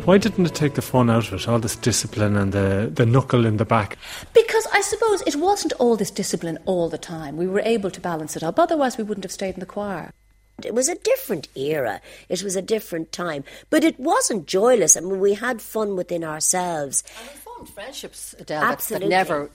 Why 0.06 0.18
didn't 0.18 0.46
it 0.46 0.54
take 0.54 0.74
the 0.74 0.82
fun 0.82 1.10
out 1.10 1.28
of 1.28 1.34
it? 1.34 1.46
All 1.48 1.58
this 1.58 1.76
discipline 1.76 2.36
and 2.36 2.52
the, 2.52 2.90
the 2.92 3.04
knuckle 3.06 3.44
in 3.46 3.58
the 3.58 3.64
back. 3.64 3.96
Because 4.34 4.66
I 4.72 4.80
suppose 4.80 5.22
it 5.26 5.36
wasn't 5.36 5.74
all 5.74 5.94
this 5.94 6.10
discipline 6.10 6.58
all 6.64 6.88
the 6.88 6.98
time. 6.98 7.36
We 7.36 7.46
were 7.46 7.60
able 7.60 7.90
to 7.90 8.00
balance 8.00 8.34
it 8.34 8.42
up. 8.42 8.58
Otherwise, 8.58 8.96
we 8.96 9.04
wouldn't 9.04 9.24
have 9.24 9.30
stayed 9.32 9.54
in 9.54 9.60
the 9.60 9.66
choir. 9.66 10.10
It 10.64 10.74
was 10.74 10.88
a 10.88 10.94
different 10.96 11.48
era. 11.54 12.00
It 12.28 12.42
was 12.42 12.56
a 12.56 12.62
different 12.62 13.12
time. 13.12 13.44
But 13.68 13.84
it 13.84 14.00
wasn't 14.00 14.46
joyless. 14.46 14.96
I 14.96 15.00
mean, 15.00 15.20
we 15.20 15.34
had 15.34 15.60
fun 15.62 15.96
within 15.96 16.24
ourselves. 16.24 17.04
Formed 17.60 17.74
friendships, 17.74 18.34
Adele, 18.38 18.60
that, 18.62 18.78
that 18.80 19.02
never, 19.06 19.50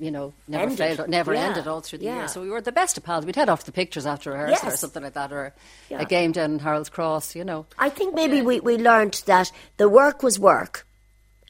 you 0.00 0.10
know, 0.10 0.32
never 0.48 0.64
Ended. 0.64 0.78
failed, 0.96 1.08
never 1.08 1.34
Yeah. 1.34 1.40
ended 1.46 1.68
all 1.68 1.80
through 1.80 1.98
the 2.00 2.06
Yeah. 2.06 2.16
year. 2.18 2.28
So 2.28 2.42
we 2.42 2.50
were 2.50 2.60
the 2.60 2.72
best 2.72 2.96
of 2.98 3.04
pals. 3.04 3.24
We'd 3.24 3.36
head 3.36 3.48
off 3.48 3.62
the 3.64 3.70
pictures 3.70 4.06
after 4.06 4.32
rehearsal 4.32 4.70
or 4.70 4.76
something 4.76 5.04
like 5.04 5.12
that, 5.14 5.32
or 5.32 5.54
Yeah. 5.88 6.00
a 6.00 6.04
game 6.04 6.32
down 6.32 6.54
in 6.54 6.58
Harold's 6.58 6.88
Cross, 6.88 7.36
you 7.36 7.44
know. 7.44 7.66
I 7.78 7.90
think 7.90 8.12
maybe 8.12 8.42
we, 8.42 8.58
we 8.58 8.76
learnt 8.76 9.22
that 9.26 9.52
the 9.76 9.88
work 9.88 10.22
was 10.24 10.36
work 10.36 10.84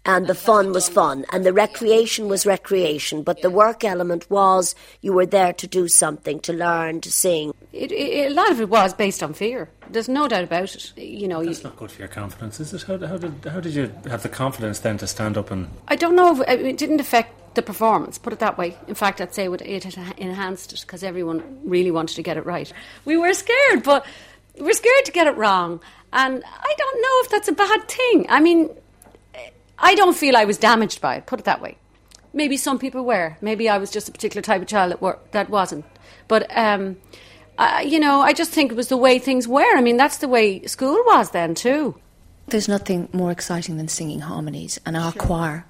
and 0.06 0.26
the 0.26 0.34
fun 0.34 0.72
was 0.72 0.88
fun 0.88 1.24
and 1.32 1.44
the 1.46 1.52
recreation 1.52 2.28
was 2.28 2.44
recreation, 2.44 3.22
but 3.22 3.42
the 3.42 3.50
work 3.50 3.84
element 3.84 4.30
was 4.30 4.74
you 5.00 5.12
were 5.12 5.26
there 5.26 5.52
to 5.54 5.66
do 5.66 5.88
something, 5.88 6.40
to 6.40 6.52
learn, 6.52 7.00
to 7.00 7.10
sing. 7.10 7.54
It, 7.72 7.90
it, 7.90 8.30
a 8.30 8.34
lot 8.34 8.50
of 8.50 8.60
it 8.60 8.68
was 8.68 8.94
based 8.94 9.22
on 9.22 9.32
fear. 9.32 9.70
There's 9.88 10.08
no 10.08 10.28
doubt 10.28 10.44
about 10.44 10.74
it. 10.74 10.92
You 10.96 11.28
know, 11.28 11.40
you, 11.40 11.48
That's 11.48 11.64
not 11.64 11.76
good 11.76 11.90
for 11.90 12.00
your 12.00 12.08
confidence, 12.08 12.60
is 12.60 12.72
it? 12.72 12.82
How, 12.82 12.98
how, 12.98 13.16
did, 13.16 13.44
how 13.44 13.60
did 13.60 13.74
you 13.74 13.92
have 14.08 14.22
the 14.22 14.28
confidence 14.28 14.80
then 14.80 14.98
to 14.98 15.06
stand 15.06 15.36
up 15.36 15.50
and. 15.50 15.68
I 15.88 15.96
don't 15.96 16.16
know 16.16 16.40
if 16.40 16.48
it 16.48 16.76
didn't 16.76 17.00
affect 17.00 17.54
the 17.54 17.62
performance. 17.62 18.18
Put 18.18 18.32
it 18.32 18.38
that 18.40 18.58
way. 18.58 18.76
In 18.88 18.94
fact, 18.94 19.20
I'd 19.20 19.34
say 19.34 19.46
it, 19.46 19.62
it 19.62 19.84
had 19.84 20.18
enhanced 20.18 20.72
it 20.72 20.80
because 20.80 21.02
everyone 21.02 21.60
really 21.64 21.90
wanted 21.90 22.16
to 22.16 22.22
get 22.22 22.36
it 22.36 22.44
right. 22.44 22.72
We 23.04 23.16
were 23.16 23.32
scared, 23.32 23.82
but 23.84 24.04
we're 24.58 24.72
scared 24.72 25.04
to 25.04 25.12
get 25.12 25.26
it 25.26 25.36
wrong, 25.36 25.80
and 26.12 26.42
I 26.44 26.74
don't 26.78 27.02
know 27.02 27.20
if 27.22 27.30
that's 27.30 27.48
a 27.48 27.52
bad 27.52 27.88
thing. 27.88 28.26
I 28.28 28.40
mean, 28.40 28.70
I 29.78 29.94
don't 29.94 30.16
feel 30.16 30.36
I 30.36 30.44
was 30.44 30.58
damaged 30.58 31.00
by 31.00 31.16
it. 31.16 31.26
Put 31.26 31.40
it 31.40 31.44
that 31.44 31.60
way. 31.60 31.76
Maybe 32.32 32.56
some 32.56 32.78
people 32.78 33.04
were. 33.04 33.36
Maybe 33.40 33.68
I 33.68 33.78
was 33.78 33.90
just 33.90 34.08
a 34.08 34.12
particular 34.12 34.42
type 34.42 34.60
of 34.62 34.68
child 34.68 34.92
that 34.92 35.02
were, 35.02 35.18
that 35.30 35.50
wasn't. 35.50 35.84
But 36.26 36.46
um, 36.56 36.96
I, 37.58 37.82
you 37.82 38.00
know, 38.00 38.20
I 38.20 38.32
just 38.32 38.50
think 38.50 38.72
it 38.72 38.76
was 38.76 38.88
the 38.88 38.96
way 38.96 39.18
things 39.18 39.46
were. 39.46 39.76
I 39.76 39.80
mean, 39.80 39.96
that's 39.96 40.18
the 40.18 40.28
way 40.28 40.64
school 40.66 41.00
was 41.06 41.30
then 41.30 41.54
too. 41.54 41.96
There's 42.48 42.68
nothing 42.68 43.08
more 43.12 43.30
exciting 43.30 43.76
than 43.78 43.88
singing 43.88 44.20
harmonies, 44.20 44.78
and 44.84 44.96
our 44.96 45.12
choir 45.12 45.64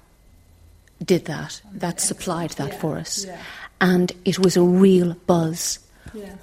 did 1.03 1.25
that. 1.25 1.61
That 1.71 2.01
supplied 2.01 2.51
that 2.51 2.79
for 2.79 2.97
us. 2.97 3.25
And 3.79 4.11
it 4.25 4.39
was 4.39 4.57
a 4.57 4.61
real 4.61 5.13
buzz 5.13 5.79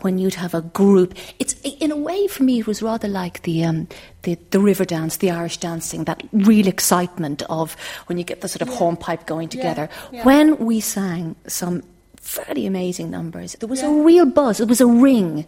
when 0.00 0.18
you'd 0.18 0.34
have 0.34 0.54
a 0.54 0.62
group. 0.62 1.14
It's 1.38 1.54
in 1.62 1.90
a 1.90 1.96
way 1.96 2.26
for 2.26 2.42
me, 2.42 2.60
it 2.60 2.66
was 2.66 2.82
rather 2.82 3.08
like 3.08 3.42
the 3.42 3.64
um, 3.64 3.88
the, 4.22 4.38
the 4.50 4.60
river 4.60 4.84
dance, 4.84 5.16
the 5.16 5.30
Irish 5.30 5.58
dancing, 5.58 6.04
that 6.04 6.22
real 6.32 6.68
excitement 6.68 7.42
of 7.48 7.76
when 8.06 8.18
you 8.18 8.24
get 8.24 8.40
the 8.40 8.48
sort 8.48 8.62
of 8.62 8.68
hornpipe 8.68 9.26
going 9.26 9.48
together. 9.48 9.88
When 10.22 10.56
we 10.58 10.80
sang 10.80 11.36
some 11.46 11.82
fairly 12.16 12.66
amazing 12.66 13.10
numbers, 13.10 13.56
there 13.60 13.68
was 13.68 13.82
a 13.82 13.90
real 13.90 14.26
buzz. 14.26 14.60
It 14.60 14.68
was 14.68 14.80
a 14.80 14.86
ring, 14.86 15.46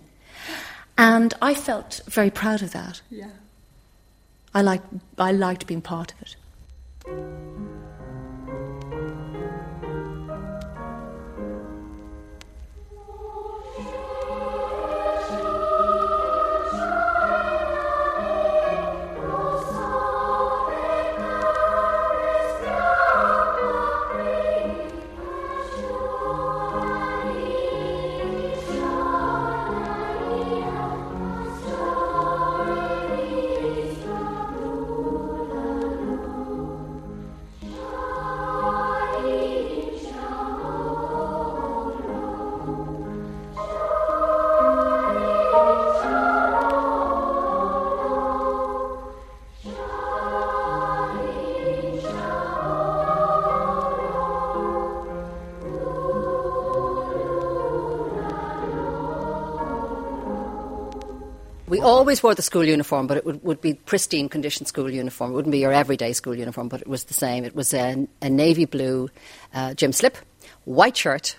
and 0.98 1.34
I 1.40 1.54
felt 1.54 2.00
very 2.06 2.30
proud 2.30 2.62
of 2.62 2.72
that. 2.72 3.00
Yeah. 3.10 3.30
I 4.54 4.62
liked, 4.62 4.86
I 5.18 5.32
liked 5.32 5.66
being 5.66 5.82
part 5.82 6.12
of 6.12 6.22
it. 6.22 6.36
Always 62.14 62.22
wore 62.22 62.34
the 62.36 62.42
school 62.42 62.64
uniform, 62.64 63.08
but 63.08 63.16
it 63.16 63.26
would, 63.26 63.42
would 63.42 63.60
be 63.60 63.74
pristine 63.74 64.28
condition 64.28 64.66
school 64.66 64.88
uniform. 64.88 65.32
It 65.32 65.34
wouldn't 65.34 65.50
be 65.50 65.58
your 65.58 65.72
everyday 65.72 66.12
school 66.12 66.36
uniform, 66.36 66.68
but 66.68 66.80
it 66.80 66.86
was 66.86 67.04
the 67.04 67.14
same. 67.14 67.44
It 67.44 67.56
was 67.56 67.74
a, 67.74 68.06
a 68.22 68.30
navy 68.30 68.66
blue 68.66 69.10
uh, 69.52 69.74
gym 69.74 69.92
slip, 69.92 70.16
white 70.64 70.96
shirt, 70.96 71.34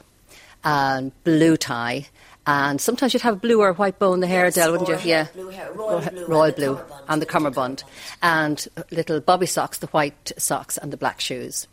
and 0.65 1.13
blue 1.23 1.55
tie. 1.55 2.07
And 2.45 2.81
sometimes 2.81 3.13
you'd 3.13 3.23
have 3.23 3.39
blue 3.39 3.61
or 3.61 3.71
white 3.73 3.99
bow 3.99 4.13
in 4.13 4.19
the 4.19 4.27
hair, 4.27 4.45
Yes, 4.45 4.55
Del, 4.55 4.71
wouldn't 4.73 4.89
you? 4.89 4.95
hair, 4.95 5.07
Yeah, 5.07 5.27
blue 5.33 5.49
hair, 5.49 5.71
royal 5.71 6.01
blue 6.01 6.25
royal 6.27 6.43
and 6.43 6.51
the 6.51 6.55
blue, 6.57 6.75
cummerbund. 6.75 7.03
and 7.07 7.21
the 7.21 7.25
cummerbund, 7.25 7.83
and 8.21 8.67
little 8.91 9.19
bobby 9.21 9.45
socks, 9.45 9.77
the 9.77 9.87
white 9.87 10.33
socks, 10.37 10.77
and 10.77 10.91
the 10.91 10.97
black 10.97 11.21
shoes. 11.21 11.67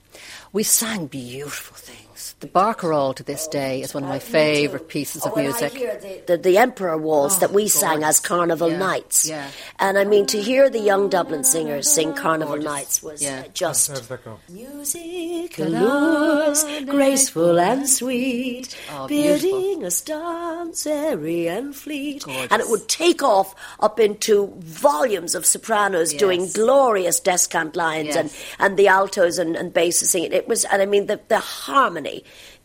We 0.53 0.63
sang 0.63 1.09
beautiful 1.09 1.77
things. 1.77 2.12
The 2.41 2.47
Barcarolle 2.47 3.15
to 3.17 3.23
this 3.23 3.47
day 3.49 3.83
is 3.83 3.95
one 3.95 4.03
of 4.05 4.09
my 4.09 4.19
favourite 4.19 4.89
pieces 4.89 5.25
of 5.27 5.33
Oh, 5.35 5.41
music. 5.41 5.73
The, 5.73 6.23
the, 6.27 6.37
the 6.37 6.59
Emperor 6.59 6.97
Waltz 6.97 7.37
Oh, 7.37 7.41
that 7.41 7.53
we 7.53 7.69
sang 7.69 8.05
as 8.05 8.21
Carnival 8.21 8.71
Yeah, 8.71 8.79
Nights. 8.79 9.29
yeah. 9.29 9.49
And 9.79 9.99
I 9.99 10.05
mean, 10.05 10.27
to 10.27 10.41
hear 10.41 10.69
the 10.71 10.79
young 10.79 11.09
Dublin 11.09 11.43
singers 11.45 11.91
sing 11.91 12.13
Carnival 12.15 12.57
Nights 12.59 13.03
was 13.03 13.23
Yeah. 13.23 13.43
uh, 13.47 13.49
just. 13.55 13.89
How 13.89 13.95
does 13.95 14.09
that 14.09 14.25
go? 14.25 14.39
Music 14.49 15.59
allures, 15.59 16.65
graceful 16.87 17.59
and 17.59 17.89
sweet, 17.89 18.77
Oh, 18.93 19.07
beautiful. 19.07 19.61
bidding 19.61 19.85
us 19.85 20.01
dance 20.01 20.87
airy 20.87 21.49
and 21.49 21.75
fleet. 21.75 22.23
Gorgeous. 22.25 22.49
And 22.51 22.61
it 22.63 22.69
would 22.69 22.89
take 22.89 23.23
off 23.23 23.55
up 23.81 23.99
into 23.99 24.53
volumes 24.61 25.35
of 25.35 25.47
sopranos 25.47 26.13
doing 26.13 26.49
glorious 26.53 27.21
descant 27.21 27.77
lines 27.77 28.09
Yes. 28.09 28.17
and, 28.17 28.31
and 28.61 28.79
the 28.79 28.89
altos 28.89 29.39
and, 29.39 29.57
and 29.57 29.73
basses 29.73 30.11
singing. 30.11 30.33
It 30.33 30.47
was, 30.49 30.65
and 30.67 30.83
I 30.83 30.87
mean, 30.87 31.07
the, 31.07 31.21
the 31.29 31.39
harmony, 31.39 32.12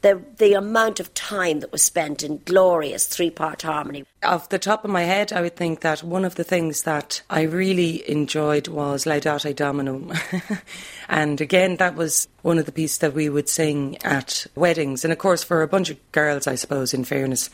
the, 0.01 0.22
the 0.38 0.54
amount 0.54 1.00
of 1.00 1.13
time 1.13 1.60
that 1.62 1.72
was 1.72 1.84
spent 1.84 2.24
in 2.24 2.42
glorious 2.46 3.06
three 3.08 3.30
part 3.30 3.63
harmony. 3.63 4.06
Off 4.24 4.50
the 4.50 4.60
top 4.60 4.84
of 4.86 4.92
my 4.92 5.04
head, 5.04 5.34
I 5.34 5.42
would 5.42 5.56
think 5.56 5.82
that 5.82 6.04
one 6.04 6.25
of 6.25 6.36
the 6.36 6.44
things 6.44 6.84
that 6.84 7.22
I 7.30 7.42
really 7.42 8.08
enjoyed 8.10 8.68
was 8.68 9.06
Laudate 9.06 9.56
Dominum. 9.56 10.13
and 11.10 11.42
again, 11.42 11.77
that 11.77 11.96
was 11.96 12.27
one 12.42 12.58
of 12.58 12.66
the 12.66 12.72
pieces 12.72 13.00
that 13.00 13.13
we 13.13 13.30
would 13.30 13.50
sing 13.50 13.98
at 14.04 14.46
weddings. 14.56 15.04
And 15.04 15.12
of 15.12 15.20
course, 15.20 15.44
for 15.44 15.62
a 15.62 15.68
bunch 15.68 15.89
of 15.89 16.12
girls, 16.12 16.48
I 16.48 16.56
suppose, 16.56 16.94
in 16.94 17.04
fairness, 17.04 17.50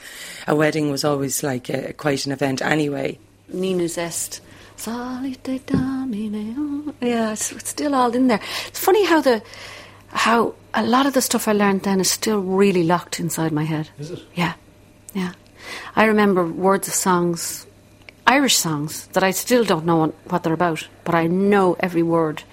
a 0.48 0.56
wedding 0.56 0.92
was 0.92 1.06
always 1.06 1.44
like 1.44 1.70
a, 1.70 1.94
quite 1.94 2.26
an 2.26 2.32
event 2.32 2.62
anyway. 2.62 3.20
Ninus 3.50 3.98
est. 3.98 4.42
Salite 4.78 5.66
Domine. 5.66 6.94
Yeah, 7.00 7.32
it's, 7.32 7.52
it's 7.52 7.70
still 7.70 7.96
all 7.96 8.14
in 8.14 8.28
there. 8.28 8.42
It's 8.68 8.80
funny 8.80 9.06
how 9.06 9.22
the 9.22 9.42
how 10.08 10.56
a 10.74 10.84
lot 10.84 11.06
of 11.06 11.14
the 11.14 11.22
stuff 11.22 11.48
I 11.48 11.54
learned 11.54 11.84
then 11.84 12.00
is 12.00 12.10
still 12.12 12.40
really 12.42 12.84
locked 12.84 13.20
inside 13.20 13.52
my 13.52 13.64
head. 13.64 13.90
Is 14.00 14.12
it? 14.12 14.20
Yeah, 14.36 14.54
yeah. 15.14 15.34
I 15.96 16.06
remember 16.06 16.46
words 16.46 16.88
of 16.88 16.94
songs, 16.94 17.66
Irish 18.28 18.58
songs 18.58 19.08
that 19.14 19.24
I 19.24 19.32
still 19.32 19.64
don't 19.64 19.86
know 19.86 19.98
what- 20.30 20.44
they're 20.44 20.54
about, 20.54 20.88
but 21.04 21.16
I 21.16 21.28
know 21.28 21.76
every 21.80 22.04
word 22.04 22.44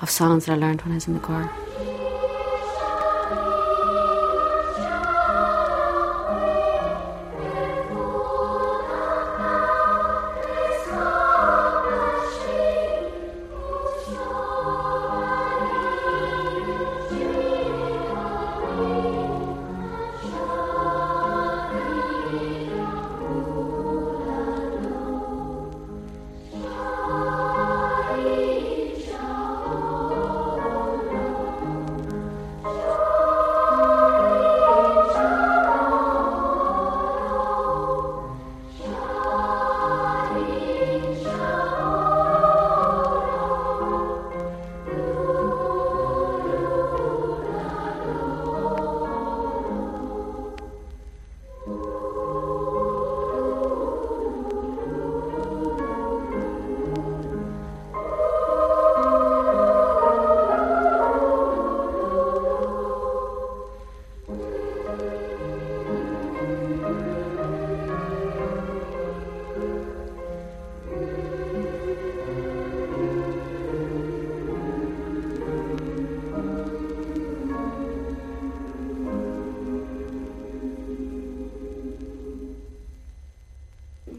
of 0.00 0.10
songs 0.10 0.44
that 0.46 0.52
I 0.52 0.56
learned 0.56 0.82
when 0.82 0.92
I 0.92 0.96
was 0.96 1.06
in 1.08 1.14
the 1.14 1.20
choir. 1.20 1.50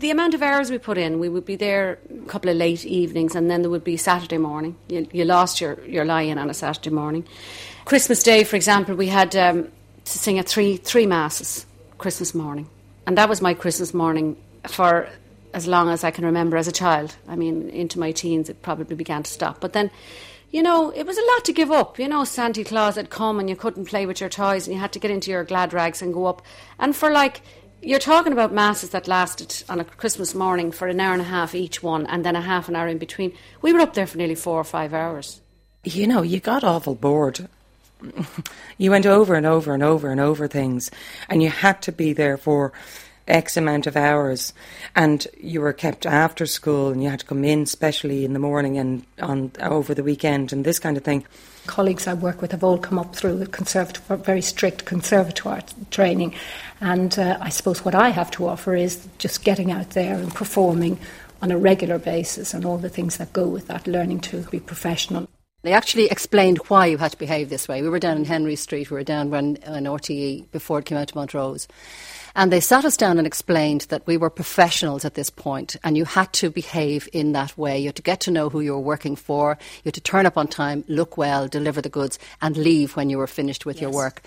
The 0.03 0.11
amount 0.11 0.33
of 0.33 0.41
hours 0.41 0.69
we 0.69 0.77
put 0.77 0.97
in, 0.97 1.17
we 1.17 1.29
would 1.29 1.45
be 1.45 1.55
there 1.55 1.97
a 2.11 2.27
couple 2.27 2.51
of 2.51 2.57
late 2.57 2.83
evenings, 2.85 3.35
and 3.35 3.49
then 3.49 3.61
there 3.61 3.71
would 3.71 3.85
be 3.85 3.95
Saturday 3.95 4.37
morning. 4.37 4.75
You, 4.89 5.07
you 5.13 5.23
lost 5.23 5.61
your, 5.61 5.79
your 5.85 6.03
lie-in 6.03 6.37
on 6.37 6.49
a 6.49 6.53
Saturday 6.53 6.89
morning. 6.89 7.25
Christmas 7.85 8.21
Day, 8.21 8.43
for 8.43 8.57
example, 8.57 8.95
we 8.95 9.07
had 9.07 9.33
um, 9.33 9.69
to 10.03 10.19
sing 10.19 10.37
at 10.39 10.47
three 10.47 10.75
three 10.75 11.05
masses 11.05 11.65
Christmas 11.97 12.35
morning, 12.35 12.67
and 13.07 13.17
that 13.17 13.29
was 13.29 13.41
my 13.41 13.53
Christmas 13.53 13.93
morning 13.93 14.35
for 14.67 15.07
as 15.53 15.67
long 15.67 15.87
as 15.87 16.03
I 16.03 16.11
can 16.11 16.25
remember 16.25 16.57
as 16.57 16.67
a 16.67 16.73
child. 16.73 17.15
I 17.29 17.37
mean, 17.37 17.69
into 17.69 17.97
my 17.97 18.11
teens, 18.11 18.49
it 18.49 18.61
probably 18.61 18.97
began 18.97 19.23
to 19.23 19.31
stop, 19.31 19.61
but 19.61 19.71
then. 19.73 19.89
You 20.55 20.61
know, 20.61 20.91
it 20.91 21.07
was 21.07 21.17
a 21.17 21.25
lot 21.33 21.45
to 21.45 21.51
give 21.51 21.71
up. 21.71 21.97
You 21.97 22.07
know, 22.07 22.23
Santa 22.25 22.63
Claus 22.63 22.95
had 22.95 23.09
come 23.09 23.39
and 23.39 23.49
you 23.49 23.55
couldn't 23.55 23.85
play 23.85 24.05
with 24.05 24.19
your 24.21 24.29
toys 24.29 24.67
and 24.67 24.75
you 24.75 24.79
had 24.79 24.91
to 24.91 24.99
get 24.99 25.09
into 25.09 25.31
your 25.31 25.43
glad 25.43 25.73
rags 25.73 25.99
and 25.99 26.13
go 26.13 26.27
up. 26.27 26.43
And 26.77 26.95
for 26.95 27.09
like 27.09 27.41
you're 27.83 27.99
talking 27.99 28.33
about 28.33 28.53
masses 28.53 28.91
that 28.91 29.07
lasted 29.07 29.63
on 29.69 29.79
a 29.79 29.83
Christmas 29.83 30.33
morning 30.33 30.71
for 30.71 30.87
an 30.87 30.99
hour 30.99 31.13
and 31.13 31.21
a 31.21 31.25
half 31.25 31.53
each 31.53 31.83
one, 31.83 32.05
and 32.07 32.25
then 32.25 32.35
a 32.35 32.41
half 32.41 32.69
an 32.69 32.75
hour 32.75 32.87
in 32.87 32.97
between. 32.97 33.33
We 33.61 33.73
were 33.73 33.81
up 33.81 33.93
there 33.93 34.07
for 34.07 34.17
nearly 34.17 34.35
four 34.35 34.59
or 34.59 34.63
five 34.63 34.93
hours. 34.93 35.41
You 35.83 36.07
know, 36.07 36.21
you 36.21 36.39
got 36.39 36.63
awful 36.63 36.95
bored. 36.95 37.47
you 38.77 38.91
went 38.91 39.05
over 39.05 39.35
and 39.35 39.45
over 39.45 39.73
and 39.73 39.83
over 39.83 40.09
and 40.09 40.19
over 40.19 40.47
things, 40.47 40.91
and 41.29 41.43
you 41.43 41.49
had 41.49 41.81
to 41.83 41.91
be 41.91 42.13
there 42.13 42.37
for 42.37 42.71
X 43.27 43.57
amount 43.57 43.87
of 43.87 43.97
hours, 43.97 44.53
and 44.95 45.27
you 45.37 45.61
were 45.61 45.73
kept 45.73 46.05
after 46.05 46.45
school, 46.45 46.89
and 46.89 47.03
you 47.03 47.09
had 47.09 47.19
to 47.19 47.25
come 47.25 47.43
in, 47.43 47.63
especially 47.63 48.25
in 48.25 48.33
the 48.33 48.39
morning 48.39 48.77
and 48.77 49.05
on 49.21 49.51
over 49.59 49.93
the 49.93 50.03
weekend, 50.03 50.53
and 50.53 50.65
this 50.65 50.79
kind 50.79 50.97
of 50.97 51.03
thing. 51.03 51.25
Colleagues 51.67 52.07
I 52.07 52.13
work 52.13 52.41
with 52.41 52.51
have 52.51 52.63
all 52.63 52.77
come 52.77 52.99
up 52.99 53.15
through 53.15 53.45
conservatoire, 53.47 54.17
very 54.17 54.41
strict 54.41 54.85
conservatoire 54.85 55.61
training. 55.91 56.35
And 56.81 57.17
uh, 57.17 57.37
I 57.39 57.49
suppose 57.49 57.85
what 57.85 57.95
I 57.95 58.09
have 58.09 58.31
to 58.31 58.47
offer 58.47 58.75
is 58.75 59.07
just 59.17 59.43
getting 59.43 59.71
out 59.71 59.91
there 59.91 60.15
and 60.15 60.33
performing 60.33 60.99
on 61.41 61.51
a 61.51 61.57
regular 61.57 61.99
basis 61.99 62.53
and 62.53 62.65
all 62.65 62.77
the 62.77 62.89
things 62.89 63.17
that 63.17 63.33
go 63.33 63.47
with 63.47 63.67
that, 63.67 63.87
learning 63.87 64.21
to 64.21 64.43
be 64.43 64.59
professional. 64.59 65.27
They 65.63 65.73
actually 65.73 66.07
explained 66.07 66.57
why 66.67 66.87
you 66.87 66.97
had 66.97 67.11
to 67.11 67.17
behave 67.17 67.49
this 67.49 67.69
way. 67.69 67.81
We 67.81 67.89
were 67.89 67.99
down 67.99 68.17
in 68.17 68.25
Henry 68.25 68.57
Street, 68.57 68.91
we 68.91 68.95
were 68.95 69.03
down 69.03 69.29
when 69.29 69.55
in 69.57 69.85
RTE 69.85 70.51
before 70.51 70.79
it 70.79 70.85
came 70.85 70.97
out 70.97 71.07
to 71.09 71.15
Montrose. 71.15 71.67
And 72.35 72.51
they 72.51 72.59
sat 72.59 72.83
us 72.83 72.97
down 72.97 73.19
and 73.19 73.27
explained 73.27 73.81
that 73.89 74.07
we 74.07 74.17
were 74.17 74.29
professionals 74.29 75.05
at 75.05 75.13
this 75.13 75.29
point 75.29 75.75
and 75.83 75.95
you 75.95 76.05
had 76.05 76.33
to 76.33 76.49
behave 76.49 77.07
in 77.13 77.33
that 77.33 77.55
way. 77.57 77.77
You 77.77 77.89
had 77.89 77.95
to 77.97 78.01
get 78.01 78.21
to 78.21 78.31
know 78.31 78.49
who 78.49 78.59
you 78.61 78.73
were 78.73 78.79
working 78.79 79.15
for. 79.15 79.57
You 79.77 79.89
had 79.89 79.93
to 79.93 80.01
turn 80.01 80.25
up 80.25 80.37
on 80.37 80.47
time, 80.47 80.83
look 80.87 81.15
well, 81.15 81.47
deliver 81.47 81.81
the 81.81 81.89
goods, 81.89 82.17
and 82.41 82.57
leave 82.57 82.95
when 82.95 83.09
you 83.09 83.19
were 83.19 83.27
finished 83.27 83.65
with 83.65 83.79
your 83.79 83.91
work. 83.91 84.23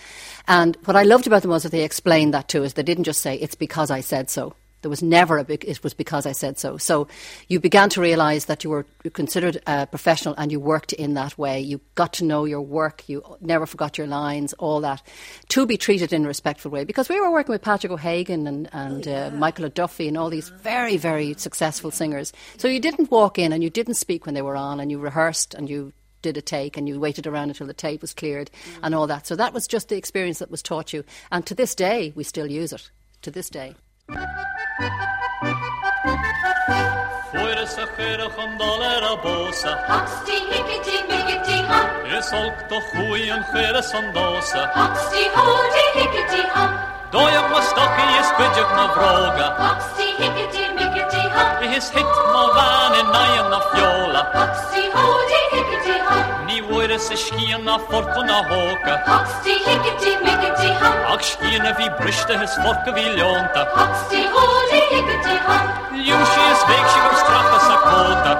And 0.46 0.76
what 0.84 0.96
I 0.96 1.02
loved 1.02 1.26
about 1.26 1.42
them 1.42 1.50
was 1.50 1.64
that 1.64 1.72
they 1.72 1.82
explained 1.82 2.32
that 2.32 2.48
to 2.48 2.64
us. 2.64 2.74
They 2.74 2.84
didn't 2.84 3.04
just 3.04 3.22
say, 3.22 3.34
it's 3.36 3.56
because 3.56 3.90
I 3.90 4.00
said 4.00 4.30
so. 4.30 4.54
There 4.86 4.90
was 4.90 5.02
never 5.02 5.36
a 5.36 5.42
big, 5.42 5.64
it 5.64 5.82
was 5.82 5.94
because 5.94 6.26
I 6.26 6.30
said 6.30 6.60
so. 6.60 6.76
So 6.76 7.08
you 7.48 7.58
began 7.58 7.88
to 7.88 8.00
realise 8.00 8.44
that 8.44 8.62
you 8.62 8.70
were 8.70 8.86
considered 9.14 9.60
a 9.66 9.84
professional 9.84 10.36
and 10.38 10.52
you 10.52 10.60
worked 10.60 10.92
in 10.92 11.14
that 11.14 11.36
way. 11.36 11.60
You 11.60 11.80
got 11.96 12.12
to 12.12 12.24
know 12.24 12.44
your 12.44 12.60
work. 12.60 13.02
You 13.08 13.24
never 13.40 13.66
forgot 13.66 13.98
your 13.98 14.06
lines, 14.06 14.52
all 14.52 14.80
that. 14.82 15.02
To 15.48 15.66
be 15.66 15.76
treated 15.76 16.12
in 16.12 16.24
a 16.24 16.28
respectful 16.28 16.70
way. 16.70 16.84
Because 16.84 17.08
we 17.08 17.20
were 17.20 17.32
working 17.32 17.52
with 17.52 17.62
Patrick 17.62 17.90
O'Hagan 17.90 18.46
and, 18.46 18.68
and 18.72 19.08
uh, 19.08 19.32
Michael 19.34 19.64
O'Duffy 19.64 20.06
and 20.06 20.16
all 20.16 20.30
these 20.30 20.50
very, 20.50 20.96
very 20.96 21.34
successful 21.34 21.90
singers. 21.90 22.32
So 22.56 22.68
you 22.68 22.78
didn't 22.78 23.10
walk 23.10 23.40
in 23.40 23.52
and 23.52 23.64
you 23.64 23.70
didn't 23.70 23.94
speak 23.94 24.24
when 24.24 24.36
they 24.36 24.42
were 24.42 24.54
on 24.54 24.78
and 24.78 24.88
you 24.88 25.00
rehearsed 25.00 25.52
and 25.52 25.68
you 25.68 25.94
did 26.22 26.36
a 26.36 26.42
take 26.42 26.76
and 26.76 26.88
you 26.88 27.00
waited 27.00 27.26
around 27.26 27.48
until 27.48 27.66
the 27.66 27.74
tape 27.74 28.02
was 28.02 28.14
cleared 28.14 28.52
and 28.84 28.94
all 28.94 29.08
that. 29.08 29.26
So 29.26 29.34
that 29.34 29.52
was 29.52 29.66
just 29.66 29.88
the 29.88 29.96
experience 29.96 30.38
that 30.38 30.48
was 30.48 30.62
taught 30.62 30.92
you. 30.92 31.02
And 31.32 31.44
to 31.46 31.56
this 31.56 31.74
day, 31.74 32.12
we 32.14 32.22
still 32.22 32.48
use 32.48 32.72
it. 32.72 32.88
To 33.22 33.32
this 33.32 33.50
day. 33.50 33.74
Fuera 37.30 37.64
jera 37.96 38.28
jandalera 38.36 39.12
bosa. 39.22 39.72
Hatsti 39.88 40.36
hikkiti 40.50 40.96
mikkiti 41.08 41.56
ham 41.68 41.86
Es 42.18 42.32
alk 42.32 42.70
hui 42.92 43.30
an 43.30 43.42
jera 43.52 43.82
sandosa. 43.82 44.62
Hatsti 44.74 45.22
hodi 45.36 45.84
hikkiti 45.96 46.42
ham 46.54 46.70
Dojam 47.12 47.50
ma 47.50 47.60
staki 47.68 48.06
is 48.20 48.30
pidjak 48.38 48.70
na 48.76 48.86
vroga 48.94 49.46
Hatsti 49.64 50.06
hikkiti 50.18 50.64
mikkiti 50.76 51.22
ham 51.34 51.50
His 51.72 51.90
hit 51.90 52.16
ma 52.32 52.44
vane 52.56 53.02
najan 53.12 53.46
na 53.52 53.60
fjola 53.68 54.22
Hatsti 54.34 54.82
hodi 54.96 55.40
hikkiti 55.52 55.96
ham 56.08 56.35
fortuna 57.78 58.42
sakota 67.68 68.32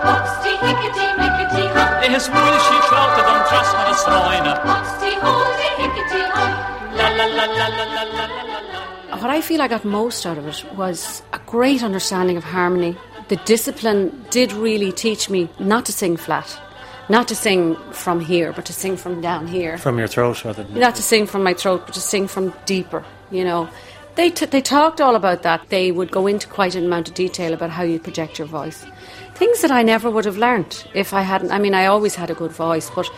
La 6.97 7.09
la 7.09 7.27
la 7.27 7.45
la 7.45 7.69
la 7.69 7.85
la 7.85 8.03
la 8.05 8.61
la. 9.09 9.17
What 9.17 9.31
I 9.31 9.41
feel 9.41 9.61
I 9.63 9.69
got 9.69 9.85
most 9.85 10.27
out 10.27 10.39
of 10.39 10.47
it 10.47 10.65
was 10.77 11.23
a 11.33 11.39
great 11.47 11.83
understanding 11.83 12.37
of 12.37 12.45
harmony. 12.45 12.97
The 13.29 13.37
discipline 13.45 14.11
did 14.31 14.53
really 14.53 14.93
teach 14.93 15.29
me 15.29 15.49
not 15.59 15.85
to 15.87 15.93
sing 15.93 16.17
flat 16.17 16.66
not 17.09 17.29
to 17.29 17.35
sing 17.37 17.77
from 17.93 18.21
here, 18.21 18.53
but 18.53 18.65
to 18.67 18.73
sing 18.73 18.97
from 18.97 19.21
down 19.21 19.47
here. 19.47 19.79
From 19.79 19.99
your 19.99 20.09
throat 20.09 20.45
rather 20.45 20.65
than. 20.65 20.79
not 20.79 20.95
to 20.97 21.03
sing 21.03 21.27
from 21.27 21.43
my 21.43 21.55
throat, 21.55 21.83
but 21.87 21.95
to 21.95 22.01
sing 22.01 22.27
from 22.29 22.53
deeper. 22.65 23.05
You 23.31 23.45
know, 23.45 23.69
they 24.17 24.31
t- 24.31 24.47
they 24.47 24.61
talked 24.61 25.01
all 25.01 25.15
about 25.15 25.43
that. 25.43 25.69
They 25.69 25.93
would 25.93 26.11
go 26.11 26.27
into 26.27 26.49
quite 26.49 26.75
an 26.75 26.85
amount 26.87 27.09
of 27.09 27.15
detail 27.15 27.53
about 27.53 27.71
how 27.71 27.83
you 27.83 27.99
project 27.99 28.39
your 28.39 28.49
voice, 28.49 28.85
things 29.35 29.63
that 29.63 29.71
I 29.71 29.83
never 29.83 30.11
would 30.11 30.25
have 30.25 30.39
learnt 30.39 30.87
if 30.95 31.13
I 31.13 31.23
hadn't. 31.23 31.53
I 31.53 31.59
mean, 31.59 31.75
I 31.75 31.87
always 31.87 32.15
had 32.15 32.31
a 32.31 32.35
good 32.35 32.53
voice, 32.53 32.91
but 32.95 33.09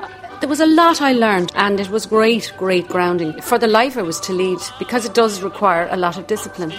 uh, 0.00 0.08
there 0.40 0.48
was 0.48 0.60
a 0.60 0.66
lot 0.66 1.02
I 1.02 1.12
learned, 1.12 1.52
and 1.54 1.80
it 1.80 1.90
was 1.90 2.06
great, 2.06 2.52
great 2.56 2.88
grounding 2.88 3.40
for 3.42 3.58
the 3.58 3.66
life 3.66 3.96
I 3.96 4.02
was 4.02 4.20
to 4.20 4.32
lead 4.32 4.58
because 4.78 5.04
it 5.04 5.14
does 5.14 5.42
require 5.42 5.88
a 5.90 5.96
lot 5.96 6.16
of 6.16 6.26
discipline. 6.26 6.72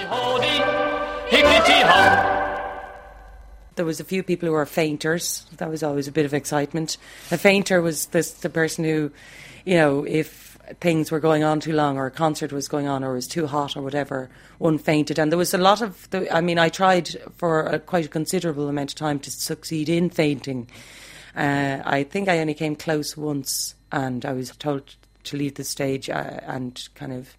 There 3.78 3.86
was 3.86 4.00
a 4.00 4.04
few 4.04 4.24
people 4.24 4.48
who 4.48 4.54
were 4.54 4.66
fainters. 4.66 5.46
That 5.58 5.70
was 5.70 5.84
always 5.84 6.08
a 6.08 6.12
bit 6.12 6.26
of 6.26 6.34
excitement. 6.34 6.98
A 7.32 7.38
fainter 7.38 7.82
was 7.82 8.08
this, 8.08 8.32
the 8.32 8.50
person 8.50 8.84
who, 8.84 9.12
you 9.66 9.76
know, 9.76 10.04
if 10.04 10.58
things 10.80 11.12
were 11.12 11.20
going 11.20 11.44
on 11.44 11.60
too 11.60 11.74
long 11.74 11.98
or 11.98 12.08
a 12.08 12.12
concert 12.12 12.52
was 12.52 12.68
going 12.68 12.88
on 12.88 13.04
or 13.04 13.14
was 13.14 13.28
too 13.28 13.48
hot 13.48 13.78
or 13.78 13.82
whatever, 13.82 14.30
one 14.58 14.78
fainted. 14.78 15.18
And 15.20 15.32
there 15.32 15.38
was 15.38 15.54
a 15.54 15.58
lot 15.58 15.82
of, 15.82 16.10
the, 16.10 16.34
I 16.36 16.42
mean, 16.42 16.60
I 16.60 16.70
tried 16.70 17.10
for 17.38 17.62
a, 17.62 17.80
quite 17.80 18.06
a 18.06 18.10
considerable 18.10 18.68
amount 18.68 18.92
of 18.92 18.96
time 18.96 19.20
to 19.20 19.32
succeed 19.32 19.90
in 19.90 20.10
fainting. 20.10 20.68
Uh, 21.36 21.82
I 21.86 22.04
think 22.04 22.28
I 22.28 22.40
only 22.40 22.54
came 22.54 22.76
close 22.76 23.16
once 23.16 23.76
and 23.92 24.26
I 24.26 24.34
was 24.34 24.50
told 24.58 24.96
to 25.28 25.38
leave 25.38 25.56
the 25.56 25.64
stage 25.64 26.10
uh, 26.10 26.40
and 26.44 26.88
kind 26.96 27.14
of 27.14 27.36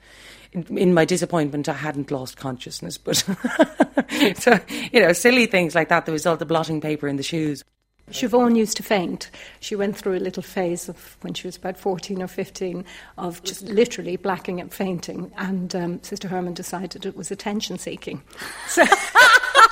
in, 0.53 0.79
in 0.79 0.95
my 0.95 1.05
disappointment 1.05 1.69
I 1.69 1.75
hadn't 1.75 2.11
lost 2.11 2.37
consciousness 2.37 2.99
but 2.99 3.17
so 4.37 4.59
you 4.93 5.01
know 5.01 5.13
silly 5.13 5.47
things 5.47 5.75
like 5.75 5.89
that 5.89 6.07
the 6.07 6.13
result 6.13 6.41
of 6.43 6.49
blotting 6.49 6.81
paper 6.81 7.09
in 7.09 7.17
the 7.17 7.23
shoes 7.23 7.65
Siobhan 8.11 8.57
used 8.57 8.77
to 8.79 8.83
faint. 8.83 9.31
She 9.61 9.77
went 9.77 9.97
through 9.97 10.17
a 10.17 10.21
little 10.21 10.43
phase 10.43 10.89
of 10.89 11.17
when 11.21 11.35
she 11.35 11.47
was 11.47 11.57
about 11.57 11.77
14 11.77 12.23
or 12.23 12.27
15 12.27 12.85
of 13.19 13.43
just 13.43 13.63
literally 13.65 14.17
blacking 14.17 14.61
and 14.61 14.73
fainting. 14.73 15.31
And 15.37 15.75
um, 15.75 16.03
Sister 16.03 16.29
Herman 16.29 16.55
decided 16.55 17.05
it 17.05 17.17
was 17.17 17.31
attention 17.31 17.79
seeking. 17.79 18.23
So 18.69 18.85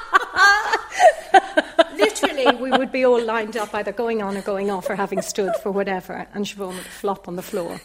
literally, 2.22 2.57
we 2.57 2.70
would 2.70 2.92
be 2.92 3.05
all 3.05 3.22
lined 3.22 3.57
up, 3.57 3.74
either 3.74 3.92
going 3.92 4.22
on 4.22 4.37
or 4.37 4.42
going 4.42 4.70
off, 4.70 4.88
or 4.88 4.96
having 4.96 5.22
stood 5.22 5.55
for 5.62 5.70
whatever. 5.70 6.26
And 6.35 6.44
Siobhan 6.44 6.74
would 6.74 6.85
flop 6.85 7.29
on 7.29 7.37
the 7.37 7.42
floor. 7.42 7.81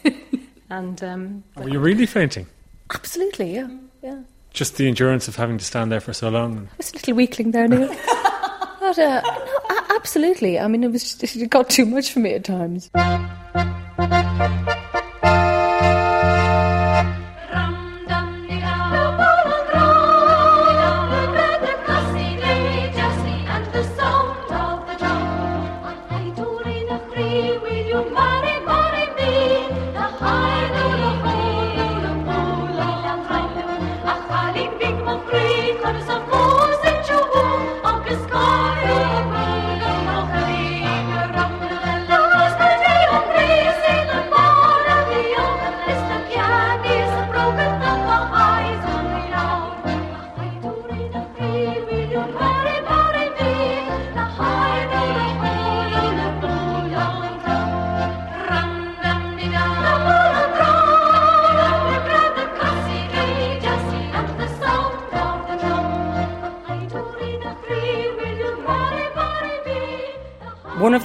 And 0.69 1.03
um, 1.03 1.43
Were 1.57 1.69
you 1.69 1.79
really 1.79 2.05
fainting? 2.05 2.47
Absolutely, 2.93 3.55
yeah. 3.55 3.67
Yeah. 4.01 4.21
Just 4.51 4.77
the 4.77 4.87
endurance 4.87 5.27
of 5.27 5.35
having 5.35 5.57
to 5.57 5.65
stand 5.65 5.91
there 5.91 5.99
for 5.99 6.13
so 6.13 6.29
long. 6.29 6.69
I 6.71 6.77
was 6.77 6.91
a 6.91 6.95
little 6.95 7.13
weakling 7.15 7.51
there, 7.51 7.67
Neil. 7.67 7.87
but, 8.79 8.97
uh, 8.97 9.21
no, 9.21 9.79
absolutely. 9.95 10.59
I 10.59 10.67
mean, 10.67 10.83
it 10.83 10.91
was 10.91 11.15
just, 11.15 11.35
it 11.35 11.49
got 11.49 11.69
too 11.69 11.85
much 11.85 12.11
for 12.11 12.19
me 12.19 12.33
at 12.33 12.45
times. 12.45 12.89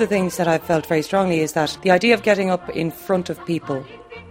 The 0.07 0.11
things 0.15 0.37
that 0.37 0.47
I've 0.47 0.63
felt 0.63 0.87
very 0.87 1.03
strongly 1.03 1.41
is 1.41 1.55
that 1.55 1.77
the 1.83 1.91
idea 1.91 2.15
of 2.15 2.23
getting 2.23 2.49
up 2.49 2.71
in 2.71 2.93
front 2.93 3.29
of 3.29 3.45
people 3.45 3.85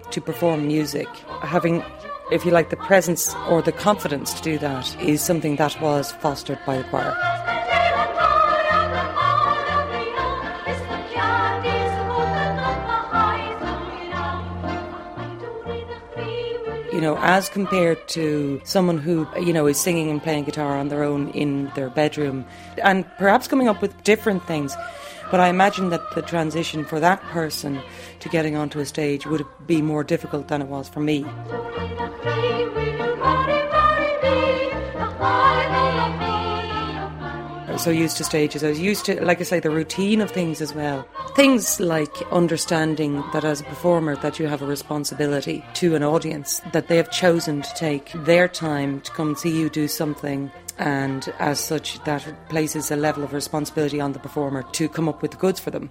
to 0.10 0.22
perform 0.22 0.68
music 0.68 1.08
having 1.42 1.84
if 2.32 2.46
you 2.46 2.52
like 2.52 2.70
the 2.70 2.78
presence 2.78 3.36
or 3.50 3.62
the 3.62 3.74
confidence 3.74 4.34
to 4.36 4.42
do 4.42 4.58
that 4.60 4.96
is 5.02 5.22
something 5.22 5.58
that 5.58 5.80
was 5.82 6.14
fostered 6.14 6.60
by 6.66 6.78
the 6.78 6.84
choir 6.86 7.14
you 16.94 17.02
know, 17.02 17.18
as 17.18 17.50
compared 17.50 18.08
to 18.08 18.62
someone 18.64 18.98
who, 18.98 19.28
you 19.38 19.52
know, 19.52 19.68
is 19.68 19.78
singing 19.78 20.10
and 20.10 20.24
playing 20.24 20.46
guitar 20.46 20.78
on 20.78 20.88
their 20.88 21.04
own 21.04 21.28
in 21.32 21.70
their 21.76 21.90
bedroom 21.90 22.46
and 22.82 23.06
perhaps 23.18 23.50
coming 23.50 23.68
up 23.68 23.82
with 23.82 23.92
different 24.04 24.42
things. 24.48 24.74
But 25.32 25.40
I 25.40 25.50
imagine 25.50 25.90
that 25.90 26.14
the 26.14 26.22
transition 26.22 26.86
for 26.86 27.00
that 27.00 27.22
person 27.24 27.82
to 28.20 28.30
getting 28.30 28.56
onto 28.56 28.80
a 28.80 28.86
stage 28.86 29.26
would 29.26 29.46
be 29.66 29.82
more 29.82 30.04
difficult 30.04 30.48
than 30.48 30.62
it 30.62 30.68
was 30.68 30.88
for 30.88 31.00
me. 31.00 31.26
I 37.68 37.72
was 37.72 37.82
so 37.82 37.90
used 37.90 38.18
to 38.18 38.24
stages. 38.24 38.64
I 38.64 38.70
was 38.70 38.80
used 38.80 39.06
to, 39.06 39.22
like 39.26 39.42
I 39.42 39.44
say, 39.44 39.60
the 39.60 39.70
routine 39.70 40.22
of 40.22 40.32
things 40.32 40.62
as 40.62 40.74
well. 40.74 41.06
Things 41.36 41.80
like 41.80 42.16
understanding 42.32 43.22
that 43.34 43.44
as 43.44 43.60
a 43.60 43.66
performer 43.66 44.16
that 44.18 44.40
you 44.40 44.48
have 44.48 44.62
a 44.62 44.66
responsibility 44.66 45.66
to 45.74 45.96
an 45.96 46.04
audience, 46.04 46.62
that 46.72 46.88
they 46.88 46.96
have 46.96 47.12
chosen 47.12 47.64
to 47.64 47.74
take 47.76 48.14
their 48.24 48.48
time 48.48 49.02
to 49.02 49.12
come 49.12 49.36
see 49.36 49.50
you 49.50 49.70
do 49.70 49.90
something 49.90 50.52
and 50.78 51.34
as 51.40 51.60
such 51.60 52.04
that 52.04 52.50
places 52.50 52.92
a 52.92 52.96
level 52.96 53.24
of 53.24 53.34
responsibility 53.34 54.00
on 54.00 54.14
the 54.14 54.20
performer 54.20 54.64
to 54.74 54.90
come 54.90 55.08
up 55.08 55.22
with 55.22 55.32
the 55.32 55.38
goods 55.38 55.60
for 55.60 55.72
them. 55.72 55.90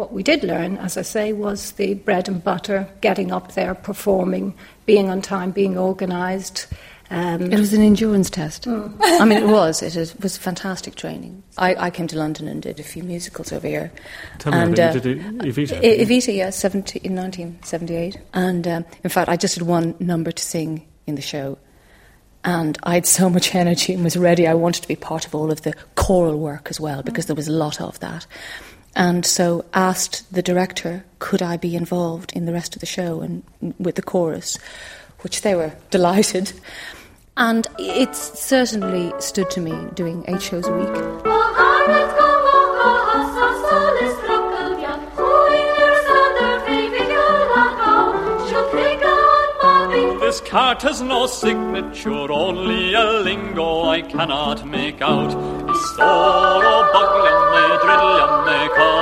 What 0.00 0.14
we 0.14 0.22
did 0.22 0.44
learn, 0.44 0.78
as 0.78 0.96
I 0.96 1.02
say, 1.02 1.34
was 1.34 1.72
the 1.72 1.92
bread 1.92 2.26
and 2.26 2.42
butter, 2.42 2.88
getting 3.02 3.30
up 3.30 3.52
there, 3.52 3.74
performing, 3.74 4.54
being 4.86 5.10
on 5.10 5.20
time, 5.20 5.50
being 5.50 5.76
organised. 5.76 6.68
Um, 7.10 7.52
It 7.52 7.58
was 7.58 7.72
an 7.72 7.82
endurance 7.82 8.30
test. 8.30 8.68
I 8.68 9.24
mean, 9.24 9.38
it 9.38 9.48
was. 9.60 9.82
It 9.82 9.96
is- 9.96 10.16
was 10.18 10.36
fantastic 10.36 10.94
training. 10.94 11.42
I, 11.58 11.74
I 11.74 11.90
came 11.90 12.06
to 12.06 12.16
London 12.16 12.46
and 12.46 12.62
did 12.62 12.78
a 12.78 12.84
few 12.84 13.02
musicals 13.02 13.52
over 13.52 13.66
here. 13.66 13.90
Tell 14.38 14.52
me 14.52 14.58
and, 14.58 14.78
about 14.78 14.94
uh, 14.94 14.98
it. 14.98 15.04
You 15.04 15.14
did 15.14 15.70
Evita. 15.70 15.80
Evita, 15.82 16.36
yeah, 16.36 16.50
70, 16.50 17.00
in 17.00 17.16
1978. 17.16 18.18
And 18.32 18.66
um, 18.68 18.84
in 19.02 19.10
fact, 19.10 19.28
I 19.28 19.36
just 19.36 19.56
had 19.56 19.66
one 19.66 19.96
number 19.98 20.30
to 20.30 20.42
sing 20.42 20.86
in 21.06 21.16
the 21.16 21.22
show. 21.22 21.58
And 22.44 22.78
I 22.84 22.94
had 22.94 23.06
so 23.06 23.28
much 23.28 23.54
energy 23.54 23.92
and 23.92 24.04
was 24.04 24.16
ready. 24.16 24.46
I 24.46 24.54
wanted 24.54 24.82
to 24.82 24.88
be 24.88 24.96
part 24.96 25.26
of 25.26 25.34
all 25.34 25.50
of 25.50 25.62
the 25.62 25.74
choral 25.96 26.38
work 26.38 26.68
as 26.70 26.80
well 26.80 27.02
because 27.02 27.26
there 27.26 27.36
was 27.36 27.48
a 27.48 27.52
lot 27.52 27.80
of 27.80 27.98
that. 28.00 28.26
And 28.96 29.26
so 29.26 29.64
asked 29.74 30.32
the 30.32 30.42
director, 30.42 31.04
could 31.18 31.42
I 31.42 31.56
be 31.56 31.76
involved 31.76 32.32
in 32.32 32.46
the 32.46 32.52
rest 32.52 32.74
of 32.74 32.80
the 32.80 32.86
show 32.86 33.20
and 33.20 33.42
with 33.78 33.96
the 33.96 34.02
chorus, 34.02 34.58
which 35.20 35.42
they 35.42 35.54
were 35.54 35.72
delighted. 35.90 36.52
And 37.42 37.66
it 37.78 38.14
certainly 38.14 39.14
stood 39.18 39.48
to 39.52 39.62
me 39.62 39.72
doing 39.94 40.26
eight 40.28 40.42
shows 40.42 40.66
a 40.68 40.76
week. 40.76 40.92
This 50.20 50.40
cart 50.42 50.82
has 50.82 51.00
no 51.00 51.26
signature, 51.26 52.30
only 52.30 52.92
a 52.92 53.04
lingo 53.24 53.84
I 53.84 54.02
cannot 54.02 54.66
make 54.68 55.00
out. 55.00 55.30
Istoro 55.30 56.76
bugliam 56.92 57.40
me 57.54 57.64
drilliam 57.82 58.34
me 58.44 58.60
down. 58.76 59.00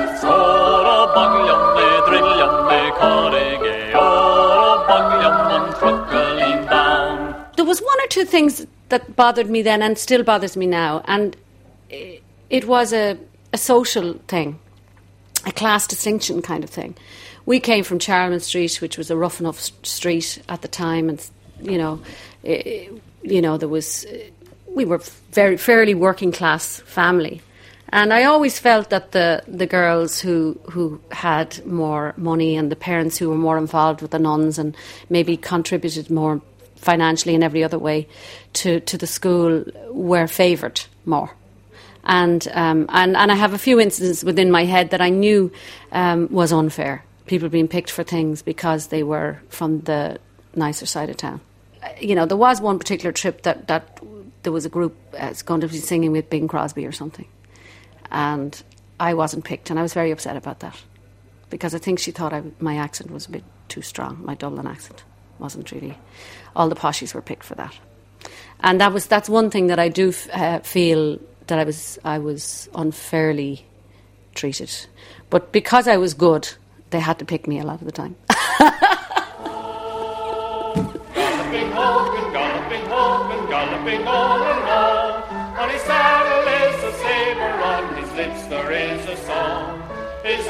Istoro 0.00 0.98
bugliam 1.14 1.71
was 7.72 7.80
one 7.80 8.00
or 8.04 8.08
two 8.08 8.26
things 8.26 8.66
that 8.90 9.16
bothered 9.16 9.48
me 9.48 9.62
then 9.62 9.80
and 9.82 9.96
still 9.96 10.22
bothers 10.22 10.56
me 10.56 10.66
now, 10.66 11.02
and 11.06 11.34
it 12.50 12.64
was 12.66 12.92
a, 12.92 13.16
a 13.52 13.56
social 13.58 14.14
thing, 14.28 14.58
a 15.46 15.52
class 15.52 15.86
distinction 15.86 16.42
kind 16.42 16.64
of 16.64 16.70
thing. 16.70 16.94
We 17.46 17.60
came 17.60 17.82
from 17.84 17.98
Charlemont 17.98 18.42
Street, 18.42 18.80
which 18.82 18.98
was 18.98 19.10
a 19.10 19.16
rough 19.16 19.40
enough 19.40 19.58
street 19.82 20.42
at 20.48 20.60
the 20.60 20.68
time, 20.68 21.08
and 21.08 21.30
you 21.62 21.78
know, 21.78 22.00
i- 22.44 22.90
you 23.22 23.40
know 23.40 23.56
there 23.56 23.70
was 23.70 24.04
we 24.76 24.84
were 24.84 25.00
very 25.32 25.56
fairly 25.56 25.94
working 25.94 26.32
class 26.32 26.80
family. 26.80 27.40
And 27.94 28.12
I 28.12 28.24
always 28.24 28.58
felt 28.58 28.88
that 28.88 29.12
the, 29.12 29.42
the 29.46 29.66
girls 29.66 30.20
who 30.24 30.58
who 30.72 31.00
had 31.10 31.64
more 31.66 32.12
money 32.16 32.56
and 32.58 32.70
the 32.70 32.76
parents 32.76 33.18
who 33.20 33.28
were 33.30 33.42
more 33.48 33.58
involved 33.58 34.00
with 34.02 34.10
the 34.10 34.18
nuns 34.18 34.58
and 34.58 34.74
maybe 35.10 35.36
contributed 35.36 36.10
more 36.10 36.40
financially 36.82 37.34
and 37.34 37.44
every 37.44 37.64
other 37.64 37.78
way 37.78 38.06
to, 38.52 38.80
to 38.80 38.98
the 38.98 39.06
school 39.06 39.64
were 39.90 40.26
favoured 40.26 40.82
more. 41.04 41.30
And, 42.04 42.48
um, 42.52 42.86
and 42.88 43.16
and 43.16 43.30
I 43.30 43.36
have 43.36 43.54
a 43.54 43.58
few 43.58 43.80
instances 43.80 44.24
within 44.24 44.50
my 44.50 44.64
head 44.64 44.90
that 44.90 45.00
I 45.00 45.08
knew 45.08 45.52
um, 45.92 46.28
was 46.30 46.52
unfair. 46.52 47.04
People 47.26 47.48
being 47.48 47.68
picked 47.68 47.90
for 47.90 48.02
things 48.02 48.42
because 48.42 48.88
they 48.88 49.04
were 49.04 49.40
from 49.48 49.82
the 49.82 50.18
nicer 50.56 50.86
side 50.86 51.10
of 51.10 51.16
town. 51.16 51.40
Uh, 51.80 51.88
You 52.00 52.16
know, 52.16 52.26
there 52.26 52.36
was 52.36 52.60
one 52.60 52.78
particular 52.78 53.12
trip 53.12 53.42
that, 53.42 53.68
that 53.68 54.00
there 54.42 54.52
was 54.52 54.66
a 54.66 54.68
group 54.68 54.96
uh, 55.16 55.32
going 55.46 55.60
to 55.60 55.68
be 55.68 55.78
singing 55.78 56.12
with 56.12 56.28
Bing 56.28 56.48
Crosby 56.48 56.84
or 56.84 56.92
something, 56.92 57.28
and 58.10 58.60
I 58.98 59.14
wasn't 59.14 59.44
picked, 59.44 59.70
and 59.70 59.78
I 59.78 59.82
was 59.82 59.94
very 59.94 60.10
upset 60.10 60.36
about 60.36 60.58
that 60.58 60.82
because 61.50 61.76
I 61.76 61.78
think 61.78 62.00
she 62.00 62.10
thought 62.10 62.32
I, 62.32 62.42
my 62.58 62.76
accent 62.76 63.12
was 63.12 63.26
a 63.26 63.30
bit 63.30 63.44
too 63.68 63.82
strong. 63.82 64.18
My 64.24 64.34
Dublin 64.34 64.66
accent 64.66 65.04
wasn't 65.42 65.70
really. 65.72 65.98
All 66.56 66.68
the 66.68 66.76
poshies 66.76 67.14
were 67.14 67.20
picked 67.20 67.44
for 67.44 67.54
that, 67.56 67.74
and 68.60 68.80
that 68.80 68.92
was 68.92 69.06
that's 69.06 69.28
one 69.28 69.50
thing 69.50 69.66
that 69.66 69.78
I 69.78 69.88
do 69.88 70.08
f- 70.08 70.30
uh, 70.32 70.60
feel 70.60 71.18
that 71.48 71.58
I 71.58 71.64
was 71.64 71.98
I 72.04 72.18
was 72.18 72.68
unfairly 72.74 73.66
treated, 74.34 74.70
but 75.28 75.52
because 75.52 75.86
I 75.88 75.98
was 75.98 76.14
good, 76.14 76.48
they 76.90 77.00
had 77.00 77.18
to 77.18 77.24
pick 77.24 77.46
me 77.46 77.58
a 77.58 77.64
lot 77.64 77.80
of 77.80 77.86
the 77.86 77.92
time. 77.92 78.16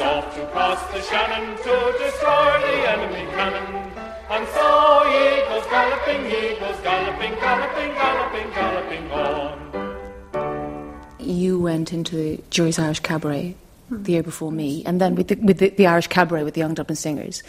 Off 0.03 0.35
to 0.35 0.45
cross 0.47 0.81
the 0.91 1.01
Shannon 1.01 1.55
to 1.57 1.95
destroy 1.97 2.59
the 2.59 2.91
enemy 2.91 3.25
cannon. 3.31 3.92
And 4.29 4.47
so 4.47 5.03
he 5.05 5.41
goes 5.49 5.65
galloping, 5.69 6.25
he 6.25 6.55
goes 6.59 6.79
galloping, 6.81 7.33
galloping, 7.39 7.93
galloping, 7.93 8.49
galloping 8.53 9.11
on. 9.11 9.59
You 11.19 11.59
went 11.59 11.93
into 11.93 12.15
the 12.15 12.41
Jury's 12.49 12.79
Irish 12.79 12.99
Cabaret 13.01 13.55
the 13.91 14.13
year 14.13 14.23
before 14.23 14.51
me, 14.51 14.81
and 14.87 14.99
then 14.99 15.13
with 15.13 15.27
the, 15.27 15.35
with 15.35 15.59
the, 15.59 15.69
the 15.69 15.85
Irish 15.85 16.07
Cabaret 16.07 16.41
with 16.43 16.55
the 16.55 16.61
Young 16.61 16.73
Dublin 16.73 16.95
Singers, 16.95 17.43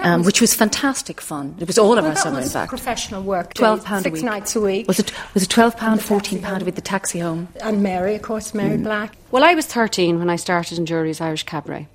um, 0.00 0.18
was- 0.18 0.26
which 0.26 0.40
was 0.40 0.54
fantastic 0.54 1.20
fun. 1.20 1.56
It 1.58 1.66
was 1.66 1.76
all 1.78 1.98
of 1.98 2.04
Well, 2.04 2.10
our 2.10 2.14
that 2.14 2.22
summer, 2.22 2.38
in 2.38 2.44
was 2.44 2.52
fact. 2.52 2.68
professional 2.68 3.22
work. 3.22 3.52
Twelve 3.54 3.80
pound 3.84 3.86
pound 3.86 4.00
a 4.00 4.02
six 4.04 4.14
week. 4.14 4.24
nights 4.24 4.54
a 4.54 4.60
week. 4.60 4.86
Was 4.86 5.00
it 5.00 5.12
was 5.34 5.42
it 5.42 5.48
twelve 5.48 5.76
pound, 5.76 6.00
fourteen 6.00 6.40
pound 6.40 6.62
with 6.62 6.76
the 6.76 6.82
taxi 6.82 7.18
home? 7.18 7.48
And 7.60 7.82
Mary, 7.82 8.14
of 8.14 8.22
course, 8.22 8.54
Mary 8.54 8.76
Mm. 8.78 8.84
Black. 8.84 9.16
Well, 9.32 9.42
I 9.42 9.54
was 9.54 9.66
13 9.66 10.20
when 10.20 10.30
I 10.30 10.36
started 10.36 10.78
in 10.78 10.86
Jury's 10.86 11.20
Irish 11.20 11.42
Cabaret. 11.42 11.88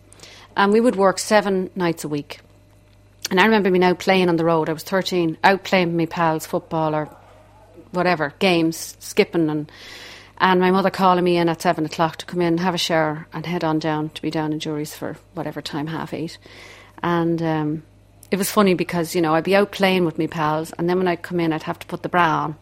And 0.57 0.73
we 0.73 0.81
would 0.81 0.95
work 0.97 1.17
seven 1.19 1.69
nights 1.75 2.03
a 2.03 2.07
week. 2.09 2.39
And 3.29 3.39
I 3.39 3.45
remember 3.45 3.69
me 3.69 3.79
now 3.79 3.93
playing 3.93 4.29
on 4.29 4.37
the 4.37 4.45
road. 4.45 4.69
I 4.69 4.73
was 4.73 4.83
13, 4.83 5.37
out 5.43 5.63
playing 5.63 5.87
with 5.89 5.97
my 5.97 6.05
pals, 6.05 6.45
football 6.45 6.95
or 6.95 7.09
whatever, 7.91 8.33
games, 8.39 8.95
skipping. 8.99 9.49
And, 9.49 9.71
and 10.37 10.61
my 10.61 10.71
mother 10.71 10.89
calling 10.89 11.23
me 11.23 11.37
in 11.37 11.49
at 11.49 11.61
seven 11.61 11.85
o'clock 11.85 12.17
to 12.17 12.25
come 12.25 12.41
in, 12.41 12.57
have 12.59 12.73
a 12.73 12.77
shower, 12.77 13.27
and 13.33 13.45
head 13.45 13.63
on 13.63 13.79
down 13.79 14.09
to 14.11 14.21
be 14.21 14.31
down 14.31 14.53
in 14.53 14.59
Jury's 14.59 14.95
for 14.95 15.17
whatever 15.33 15.61
time, 15.61 15.87
half 15.87 16.13
eight. 16.13 16.37
And 17.03 17.41
um, 17.41 17.83
it 18.31 18.37
was 18.37 18.51
funny 18.51 18.73
because, 18.73 19.13
you 19.13 19.21
know, 19.21 19.35
I'd 19.35 19.43
be 19.43 19.55
out 19.55 19.71
playing 19.71 20.05
with 20.05 20.17
my 20.17 20.27
pals. 20.27 20.71
And 20.77 20.89
then 20.89 20.97
when 20.97 21.07
I'd 21.07 21.21
come 21.21 21.39
in, 21.39 21.53
I'd 21.53 21.63
have 21.63 21.79
to 21.79 21.87
put 21.87 22.03
the 22.03 22.09
bra 22.09 22.43
on. 22.43 22.55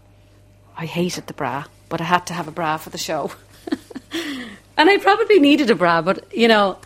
I 0.78 0.86
hated 0.86 1.28
the 1.28 1.34
bra, 1.34 1.66
but 1.90 2.02
I 2.02 2.06
had 2.06 2.26
to 2.28 2.34
have 2.34 2.48
a 2.48 2.52
bra 2.52 2.78
for 2.78 2.90
the 2.90 2.98
show. 2.98 3.32
and 4.78 4.90
I 4.90 4.98
probably 4.98 5.40
needed 5.40 5.70
a 5.70 5.76
bra, 5.76 6.02
but 6.02 6.36
you 6.36 6.48
know, 6.48 6.80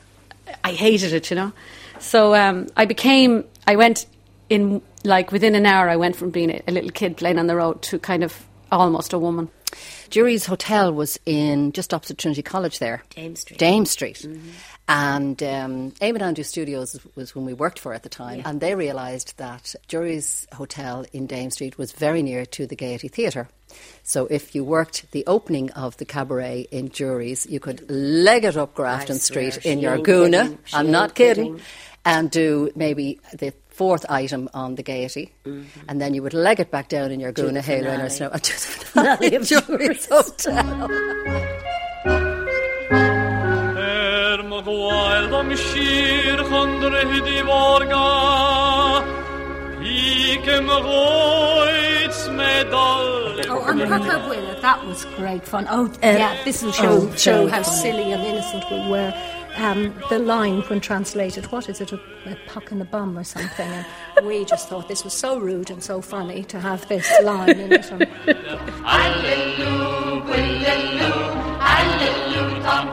I 0.64 0.74
hated 0.74 1.14
it, 1.14 1.30
you 1.30 1.36
know. 1.36 1.54
So 2.00 2.36
um, 2.36 2.68
I 2.78 2.86
became, 2.86 3.44
I 3.70 3.76
went 3.76 4.08
in 4.50 4.82
like 5.04 5.32
within 5.32 5.54
an 5.54 5.68
hour. 5.68 5.88
I 5.88 5.96
went 5.96 6.16
from 6.16 6.32
being 6.32 6.50
a, 6.50 6.60
a 6.68 6.72
little 6.72 6.90
kid 6.90 7.18
playing 7.18 7.38
on 7.38 7.46
the 7.46 7.56
road 7.56 7.84
to 7.84 8.00
kind 8.00 8.24
of 8.24 8.44
almost 8.72 9.14
a 9.14 9.20
woman. 9.20 9.50
Jury's 10.10 10.48
Hotel 10.48 10.92
was 10.92 11.20
in 11.28 11.72
just 11.72 11.94
opposite 11.94 12.18
Trinity 12.18 12.42
College 12.42 12.80
there. 12.80 13.04
Dame 13.12 13.36
Street. 13.36 13.60
Dame 13.60 13.86
Street. 13.86 14.26
And 14.88 15.44
um, 15.44 15.92
Eamonn 16.02 16.22
Andrews 16.22 16.48
Studios 16.48 17.00
was 17.14 17.36
when 17.36 17.46
we 17.46 17.54
worked 17.54 17.78
for 17.78 17.94
at 17.94 18.02
the 18.02 18.10
time. 18.10 18.42
And 18.44 18.60
they 18.60 18.74
realised 18.74 19.38
that 19.38 19.76
Jury's 19.88 20.48
Hotel 20.54 21.06
in 21.14 21.28
Dame 21.28 21.52
Street 21.52 21.78
was 21.78 21.92
very 21.92 22.24
near 22.24 22.48
to 22.48 22.66
the 22.66 22.76
Gaiety 22.76 23.08
Theatre. 23.08 23.50
So 24.02 24.26
if 24.32 24.56
you 24.56 24.64
worked 24.64 25.12
the 25.12 25.24
opening 25.28 25.70
of 25.74 25.96
the 25.98 26.06
cabaret 26.06 26.66
in 26.72 26.90
Jury's, 26.90 27.46
you 27.46 27.60
could 27.60 27.88
leg 27.88 28.46
it 28.46 28.58
up 28.58 28.74
Grafton 28.74 29.20
Street 29.20 29.64
in 29.64 29.78
your 29.78 29.98
ain't 29.98 30.06
Guna. 30.06 30.58
I'm 30.74 30.90
not 30.90 31.14
kidding. 31.14 31.58
kidding. 31.58 31.66
And 32.06 32.32
do 32.32 32.72
maybe 32.76 33.20
the 33.38 33.54
fourth 33.70 34.06
item 34.10 34.50
on 34.54 34.76
the 34.76 34.84
Gaiety. 34.84 35.32
And 35.88 36.02
then 36.02 36.14
you 36.14 36.24
would 36.24 36.34
leg 36.34 36.60
it 36.60 36.72
back 36.72 36.90
down 36.90 37.12
in 37.12 37.20
your 37.20 37.32
Guna 37.32 37.54
the 37.62 37.62
Halo 37.62 37.92
in 37.92 38.00
finale. 38.00 38.06
or 38.06 38.10
snow. 38.10 38.30
To 38.30 38.54
the 38.54 38.58
finale 38.86 39.36
of 39.36 39.44
Jury's 39.48 40.06
Hotel. 40.08 40.88
Mag 44.50 44.66
wild 44.66 45.34
am 45.40 45.50
shir 45.56 46.38
khondre 46.50 47.02
hidi 47.12 47.38
vorga 47.50 48.06
Pike 49.80 50.56
mag 50.70 50.86
medal 52.40 53.08
Oh, 53.52 53.64
and 53.68 53.82
Papa 53.82 54.28
Willa, 54.30 54.60
that 54.62 54.86
was 54.86 55.06
great 55.16 55.44
fun. 55.46 55.66
Oh, 55.70 55.86
uh, 55.88 55.92
yeah, 56.04 56.36
this 56.44 56.62
will 56.62 56.72
show, 56.72 57.10
oh, 57.10 57.16
show 57.16 57.48
how 57.48 57.64
funny. 57.64 57.78
silly 57.78 58.12
and 58.12 58.22
innocent 58.22 58.64
we 58.70 58.90
were. 58.92 59.12
Um, 59.60 59.94
the 60.10 60.20
line, 60.20 60.62
when 60.62 60.80
translated, 60.80 61.52
what 61.52 61.68
is 61.68 61.82
it, 61.82 61.92
a, 61.92 62.00
a 62.26 62.38
puck 62.48 62.72
in 62.72 62.80
the 62.80 62.86
bum 62.86 63.18
or 63.18 63.26
something? 63.26 63.70
And 64.16 64.26
we 64.26 64.46
just 64.46 64.70
thought 64.70 64.88
this 64.88 65.04
was 65.04 65.14
so 65.14 65.38
rude 65.38 65.70
and 65.70 65.84
so 65.84 66.00
funny 66.02 66.46
to 66.46 66.62
have 66.62 66.88
this 66.88 67.12
line 67.24 67.60
in 67.60 67.74
it. 67.74 67.92
And 67.92 68.02
Tom 72.64 72.88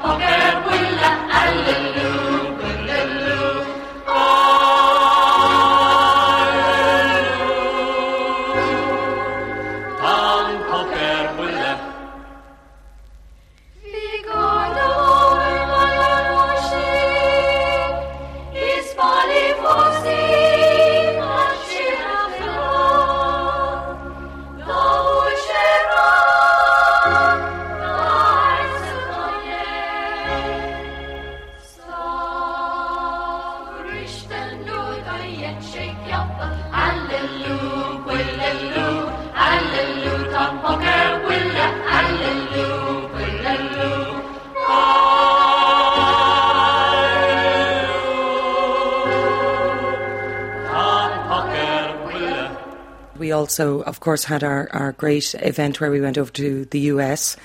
also, 53.47 53.83
of 53.83 54.01
course, 54.01 54.25
had 54.25 54.43
our, 54.43 54.69
our 54.73 54.91
great 54.91 55.33
event 55.39 55.81
where 55.81 55.93
we 55.93 56.01
went 56.01 56.19
over 56.19 56.33
to 56.33 56.65
the 56.65 56.81
US. 56.93 57.37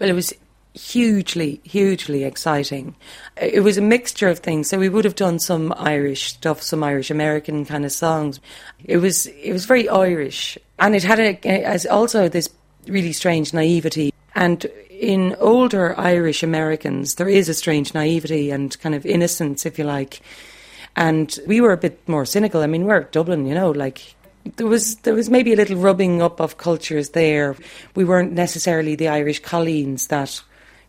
Well, 0.00 0.10
it 0.10 0.12
was 0.12 0.32
hugely, 0.74 1.60
hugely 1.62 2.24
exciting. 2.24 2.96
It 3.40 3.62
was 3.62 3.78
a 3.78 3.80
mixture 3.80 4.28
of 4.28 4.40
things. 4.40 4.68
So 4.68 4.80
we 4.80 4.88
would 4.88 5.04
have 5.04 5.14
done 5.14 5.38
some 5.38 5.72
Irish 5.76 6.32
stuff, 6.32 6.60
some 6.60 6.82
Irish 6.82 7.08
American 7.08 7.64
kind 7.64 7.84
of 7.84 7.92
songs. 7.92 8.40
It 8.84 8.96
was 8.96 9.26
it 9.26 9.52
was 9.52 9.64
very 9.64 9.88
Irish, 9.88 10.58
and 10.80 10.96
it 10.96 11.04
had 11.04 11.20
a, 11.20 11.46
as 11.46 11.86
also 11.86 12.28
this 12.28 12.50
really 12.88 13.12
strange 13.12 13.54
naivety. 13.54 14.12
And 14.34 14.66
in 14.90 15.36
older 15.38 15.96
Irish 15.96 16.42
Americans, 16.42 17.14
there 17.14 17.28
is 17.28 17.48
a 17.48 17.54
strange 17.54 17.94
naivety 17.94 18.50
and 18.50 18.76
kind 18.80 18.96
of 18.96 19.06
innocence, 19.06 19.64
if 19.64 19.78
you 19.78 19.84
like. 19.84 20.20
And 20.96 21.38
we 21.46 21.60
were 21.60 21.72
a 21.72 21.76
bit 21.76 22.08
more 22.08 22.26
cynical. 22.26 22.60
I 22.60 22.66
mean, 22.66 22.86
we're 22.86 23.04
Dublin, 23.04 23.46
you 23.46 23.54
know, 23.54 23.70
like 23.70 24.16
there 24.56 24.66
was 24.66 24.96
there 24.96 25.14
was 25.14 25.30
maybe 25.30 25.52
a 25.52 25.56
little 25.56 25.76
rubbing 25.76 26.22
up 26.22 26.40
of 26.40 26.58
cultures 26.58 27.10
there. 27.10 27.56
We 27.94 28.04
weren't 28.04 28.32
necessarily 28.32 28.94
the 28.94 29.08
Irish 29.08 29.40
colleens 29.40 30.08
that 30.08 30.42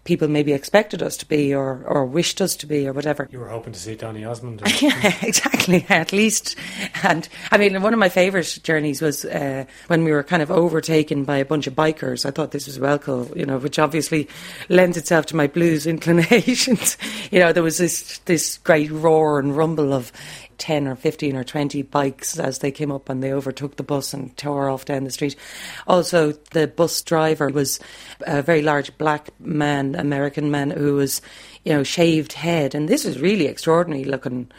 people 0.06 0.28
maybe 0.28 0.54
expected 0.54 1.02
us 1.02 1.18
to 1.18 1.28
be 1.28 1.54
or, 1.54 1.84
or 1.88 2.06
wished 2.06 2.40
us 2.40 2.56
to 2.56 2.68
be 2.68 2.88
or 2.88 2.94
whatever. 2.94 3.28
You 3.32 3.40
were 3.40 3.50
hoping 3.50 3.74
to 3.74 3.80
see 3.80 3.96
Donny 3.96 4.24
Osmond. 4.24 4.62
yeah, 4.82 5.14
exactly, 5.24 5.86
at 5.90 6.14
least. 6.14 6.56
And 7.04 7.28
I 7.52 7.58
mean, 7.58 7.82
one 7.82 7.92
of 7.92 8.00
my 8.00 8.10
favourite 8.10 8.60
journeys 8.64 9.02
was 9.02 9.26
uh, 9.26 9.66
when 9.88 10.04
we 10.04 10.12
were 10.12 10.24
kind 10.24 10.44
of 10.44 10.52
overtaken 10.52 11.26
by 11.26 11.38
a 11.38 11.46
bunch 11.46 11.66
of 11.66 11.74
bikers. 11.74 12.24
I 12.26 12.32
thought 12.32 12.52
this 12.52 12.68
was 12.68 12.80
well 12.80 13.00
cool, 13.00 13.32
you 13.36 13.48
know, 13.48 13.58
which 13.58 13.80
obviously 13.80 14.30
lends 14.70 14.96
itself 14.96 15.26
to 15.28 15.36
my 15.36 15.48
blues 15.48 15.88
inclinations. 15.96 16.98
you 17.32 17.40
know, 17.40 17.52
there 17.52 17.64
was 17.64 17.80
this, 17.80 18.20
this 18.20 18.60
great 18.60 18.92
roar 18.92 19.40
and 19.40 19.58
rumble 19.58 19.92
of, 19.92 20.12
10 20.58 20.88
or 20.88 20.96
15 20.96 21.36
or 21.36 21.44
20 21.44 21.82
bikes 21.84 22.40
as 22.40 22.60
they 22.60 22.72
came 22.72 22.92
up 22.92 23.10
and 23.10 23.22
they 23.22 23.34
overtook 23.34 23.76
the 23.76 23.84
bus 23.84 24.14
and 24.14 24.36
tore 24.38 24.70
off 24.70 24.86
down 24.86 25.04
the 25.04 25.12
street. 25.12 25.36
Also, 25.88 26.32
the 26.52 26.68
bus 26.68 27.02
driver 27.02 27.50
was 27.50 27.80
a 28.22 28.42
very 28.42 28.62
large 28.62 28.98
black 28.98 29.30
man, 29.40 29.96
American 29.96 30.52
man, 30.52 30.72
who 30.72 30.96
was, 30.96 31.22
you 31.64 31.74
know, 31.74 31.84
shaved 31.84 32.34
head. 32.34 32.76
And 32.76 32.88
this 32.88 33.06
was 33.06 33.20
really 33.20 33.48
extraordinary 33.48 34.06
looking. 34.06 34.52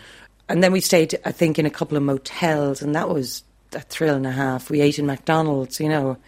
And 0.48 0.62
then 0.62 0.72
we 0.72 0.80
stayed, 0.80 1.18
I 1.24 1.32
think, 1.32 1.58
in 1.58 1.66
a 1.66 1.70
couple 1.70 1.96
of 1.96 2.02
motels, 2.02 2.80
and 2.82 2.94
that 2.94 3.08
was 3.08 3.42
a 3.72 3.80
thrill 3.80 4.14
and 4.14 4.26
a 4.26 4.32
half. 4.32 4.70
We 4.70 4.80
ate 4.80 4.98
in 4.98 5.06
McDonald's, 5.06 5.80
you 5.80 5.88
know. 5.88 6.18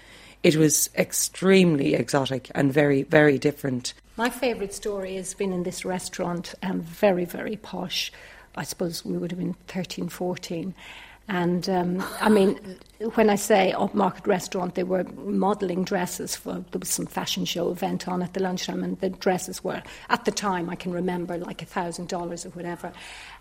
It 0.43 0.57
was 0.57 0.89
extremely 0.97 1.95
exotic 1.95 2.51
and 2.55 2.73
very, 2.73 3.03
very 3.03 3.39
different. 3.39 3.95
My 4.17 4.31
favourite 4.31 4.75
story 4.75 5.15
has 5.17 5.35
been 5.35 5.53
in 5.53 5.63
this 5.63 5.85
restaurant, 5.85 6.55
and 6.63 6.83
very, 6.83 7.25
very 7.25 7.57
posh. 7.57 8.13
I 8.57 8.65
suppose 8.65 9.05
we 9.05 9.17
would 9.17 9.31
have 9.31 9.39
been 9.39 9.55
13, 9.69 10.09
14. 10.09 10.75
And 11.31 11.69
um, 11.69 12.03
I 12.21 12.31
mean, 12.31 12.59
when 13.15 13.29
I 13.29 13.35
say 13.35 13.75
upmarket 13.77 14.27
restaurant, 14.27 14.77
they 14.77 14.83
were 14.83 15.05
modelling 15.05 15.85
dresses 15.85 16.35
for 16.35 16.65
there 16.71 16.79
was 16.79 16.89
some 16.89 17.05
fashion 17.05 17.45
show 17.45 17.71
event 17.71 18.09
on 18.09 18.23
at 18.23 18.33
the 18.33 18.41
lunchtime, 18.41 18.83
and 18.83 18.99
the 19.01 19.11
dresses 19.11 19.63
were 19.63 19.83
at 20.09 20.25
the 20.25 20.31
time 20.31 20.71
I 20.71 20.75
can 20.75 20.91
remember 20.91 21.37
like 21.37 21.61
a 21.61 21.67
thousand 21.67 22.09
dollars 22.09 22.47
or 22.47 22.51
whatever, 22.51 22.95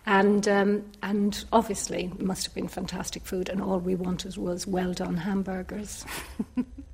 and 0.04 0.46
um, 0.46 0.84
and 1.02 1.42
obviously 1.50 2.12
must 2.18 2.44
have 2.44 2.54
been 2.54 2.68
fantastic 2.68 3.24
food, 3.24 3.48
and 3.48 3.62
all 3.62 3.78
we 3.78 3.94
wanted 3.94 4.36
was 4.36 4.66
well 4.66 4.92
done 4.92 5.16
hamburgers. 5.16 6.04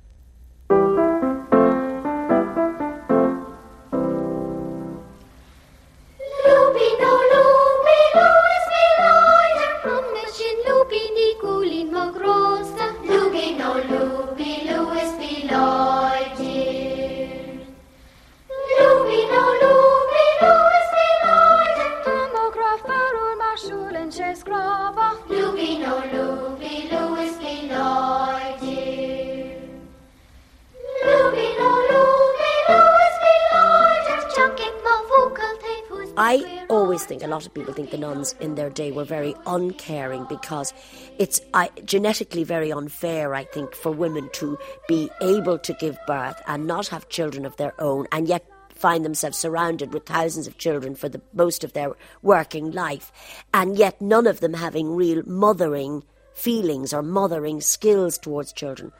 day 38.75 38.91
were 38.91 39.03
very 39.03 39.33
uncaring 39.47 40.25
because 40.29 40.73
it's 41.17 41.41
I, 41.53 41.71
genetically 41.83 42.43
very 42.43 42.71
unfair, 42.71 43.33
I 43.33 43.45
think, 43.45 43.73
for 43.73 43.91
women 43.91 44.29
to 44.33 44.57
be 44.87 45.09
able 45.21 45.57
to 45.59 45.73
give 45.73 45.97
birth 46.05 46.39
and 46.45 46.67
not 46.67 46.89
have 46.89 47.09
children 47.09 47.45
of 47.45 47.57
their 47.57 47.73
own 47.81 48.07
and 48.11 48.27
yet 48.27 48.45
find 48.75 49.03
themselves 49.03 49.37
surrounded 49.37 49.93
with 49.93 50.05
thousands 50.05 50.47
of 50.47 50.57
children 50.57 50.93
for 50.95 51.09
the 51.09 51.21
most 51.33 51.63
of 51.63 51.73
their 51.73 51.93
working 52.21 52.71
life 52.71 53.11
and 53.53 53.77
yet 53.77 53.99
none 54.01 54.27
of 54.27 54.41
them 54.41 54.53
having 54.53 54.95
real 54.95 55.23
mothering 55.25 56.03
feelings 56.33 56.93
or 56.93 57.01
mothering 57.01 57.61
skills 57.61 58.17
towards 58.17 58.53
children. 58.53 58.91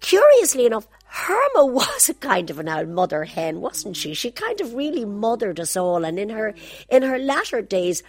Curiously 0.00 0.66
enough, 0.66 0.86
Herma 1.10 1.72
was 1.72 2.08
a 2.08 2.14
kind 2.14 2.50
of 2.50 2.58
an 2.58 2.68
old 2.68 2.88
mother 2.88 3.24
hen, 3.24 3.60
wasn't 3.60 3.96
she? 3.96 4.14
She 4.14 4.30
kind 4.30 4.60
of 4.60 4.74
really 4.74 5.04
mothered 5.04 5.58
us 5.58 5.76
all, 5.76 6.04
and 6.04 6.18
in 6.18 6.28
her 6.28 6.54
in 6.88 7.02
her 7.02 7.18
latter 7.18 7.62
days, 7.62 8.02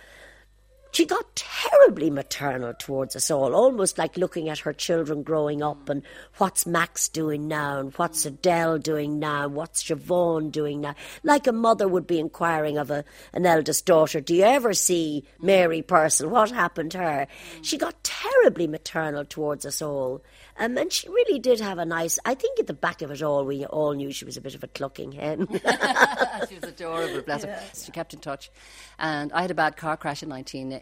she 0.96 1.06
got 1.06 1.36
terribly 1.36 2.10
maternal 2.10 2.74
towards 2.74 3.18
us 3.18 3.30
all, 3.30 3.54
almost 3.54 3.98
like 3.98 4.16
looking 4.16 4.48
at 4.48 4.60
her 4.60 4.72
children 4.72 5.24
growing 5.24 5.62
up 5.62 5.90
and 5.90 6.04
what's 6.38 6.66
Max 6.66 7.10
doing 7.10 7.50
now 7.50 7.80
and 7.80 7.94
what's 7.96 8.26
Adele 8.26 8.78
doing 8.78 9.20
now, 9.20 9.50
what's 9.50 9.84
Siobhan 9.84 10.52
doing 10.52 10.80
now. 10.80 10.96
Like 11.22 11.48
a 11.48 11.52
mother 11.52 11.88
would 11.88 12.08
be 12.08 12.20
inquiring 12.20 12.78
of 12.78 12.92
a, 12.92 13.04
an 13.34 13.46
eldest 13.46 13.86
daughter, 13.86 14.22
Do 14.22 14.34
you 14.34 14.44
ever 14.44 14.74
see 14.74 15.26
Mary 15.42 15.82
Purcell? 15.82 16.30
What 16.30 16.52
happened 16.52 16.92
to 16.92 17.00
her? 17.00 17.28
She 17.62 17.78
got 17.78 18.02
terribly 18.04 18.68
maternal 18.68 19.26
towards 19.26 19.66
us 19.66 19.82
all. 19.82 20.24
Um, 20.58 20.78
and 20.78 20.92
she 20.92 21.10
really 21.10 21.40
did 21.40 21.60
have 21.60 21.80
a 21.80 21.86
nice. 21.86 22.18
I 22.24 22.34
think 22.34 22.60
at 22.60 22.68
the 22.68 22.74
back 22.74 23.02
of 23.02 23.12
it 23.12 23.22
all, 23.22 23.44
we 23.44 23.66
all 23.66 23.94
knew 23.94 24.12
she 24.12 24.24
was 24.24 24.38
a 24.38 24.42
bit 24.42 24.56
of 24.56 24.64
a 24.64 24.68
clucking 24.68 25.12
hen. 25.12 25.48
she 26.50 26.56
was 26.56 26.64
adorable, 26.64 27.22
bless 27.24 27.44
her. 27.44 27.62
She 27.74 27.92
kept 27.92 28.14
in 28.14 28.22
touch. 28.22 28.50
And 28.98 29.34
I 29.34 29.42
had 29.42 29.52
a 29.52 29.56
bad 29.56 29.76
car 29.76 29.98
crash 29.98 30.24
in 30.24 30.30